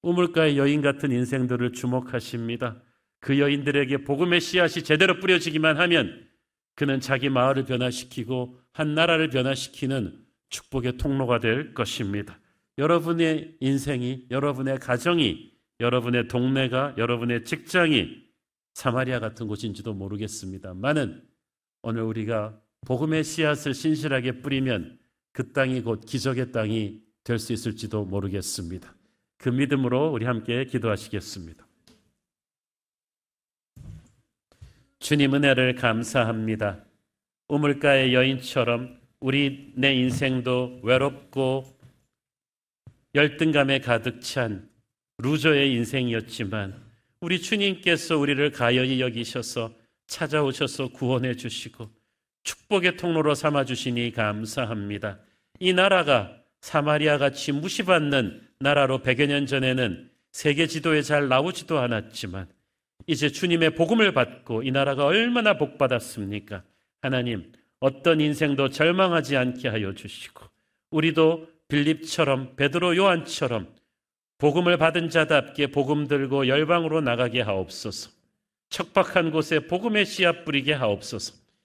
우물가의 0.02 0.58
여인 0.58 0.82
같은 0.82 1.10
인생들을 1.12 1.72
주목하십니다. 1.72 2.82
그 3.20 3.38
여인들에게 3.38 4.04
복음의 4.04 4.40
씨앗이 4.40 4.84
제대로 4.84 5.18
뿌려지기만 5.18 5.78
하면 5.78 6.28
그는 6.74 7.00
자기 7.00 7.28
마을을 7.28 7.64
변화시키고 7.64 8.58
한 8.72 8.94
나라를 8.94 9.30
변화시키는 9.30 10.24
축복의 10.50 10.98
통로가 10.98 11.40
될 11.40 11.72
것입니다. 11.72 12.38
여러분의 12.76 13.56
인생이, 13.60 14.26
여러분의 14.30 14.78
가정이, 14.78 15.52
여러분의 15.80 16.28
동네가, 16.28 16.96
여러분의 16.98 17.44
직장이 17.44 18.24
사마리아 18.74 19.20
같은 19.20 19.46
곳인지도 19.46 19.94
모르겠습니다만은 19.94 21.22
오늘 21.82 22.02
우리가 22.02 22.60
복음의 22.86 23.24
씨앗을 23.24 23.72
신실하게 23.72 24.42
뿌리면 24.42 24.98
그 25.34 25.52
땅이 25.52 25.82
곧 25.82 26.04
기적의 26.06 26.52
땅이 26.52 27.02
될 27.24 27.38
수 27.38 27.52
있을지도 27.52 28.04
모르겠습니다. 28.04 28.94
그 29.36 29.48
믿음으로 29.48 30.12
우리 30.12 30.26
함께 30.26 30.64
기도하시겠습니다. 30.64 31.66
주님 35.00 35.34
은혜를 35.34 35.74
감사합니다. 35.74 36.84
우물가의 37.48 38.14
여인처럼 38.14 39.00
우리 39.20 39.72
내 39.74 39.94
인생도 39.94 40.80
외롭고 40.82 41.64
열등감에 43.14 43.80
가득 43.80 44.20
찬 44.20 44.68
루저의 45.18 45.72
인생이었지만 45.74 46.82
우리 47.20 47.40
주님께서 47.40 48.18
우리를 48.18 48.50
가연히 48.52 49.00
여기셔서 49.00 49.74
찾아오셔서 50.06 50.88
구원해 50.88 51.34
주시고 51.34 51.90
축복의 52.44 52.96
통로로 52.96 53.34
삼아 53.34 53.64
주시니 53.64 54.12
감사합니다. 54.12 55.18
이 55.58 55.72
나라가 55.72 56.36
사마리아 56.60 57.18
같이 57.18 57.52
무시받는 57.52 58.40
나라로 58.60 59.00
100여 59.00 59.26
년 59.26 59.46
전에는 59.46 60.10
세계 60.32 60.66
지도에 60.66 61.02
잘 61.02 61.28
나오지도 61.28 61.78
않았지만 61.78 62.48
이제 63.06 63.28
주님의 63.28 63.74
복음을 63.74 64.12
받고 64.12 64.62
이 64.62 64.70
나라가 64.70 65.04
얼마나 65.04 65.58
복받았습니까? 65.58 66.62
하나님, 67.02 67.52
어떤 67.80 68.20
인생도 68.20 68.70
절망하지 68.70 69.36
않게 69.36 69.68
하여 69.68 69.92
주시고 69.94 70.44
우리도 70.90 71.48
빌립처럼 71.68 72.56
베드로 72.56 72.96
요한처럼 72.96 73.68
복음을 74.38 74.76
받은 74.76 75.10
자답게 75.10 75.68
복음 75.68 76.06
들고 76.06 76.48
열방으로 76.48 77.00
나가게 77.00 77.40
하옵소서. 77.40 78.10
척박한 78.70 79.30
곳에 79.30 79.60
복음의 79.60 80.06
씨앗 80.06 80.44
뿌리게 80.44 80.72
하옵소서. 80.72 81.43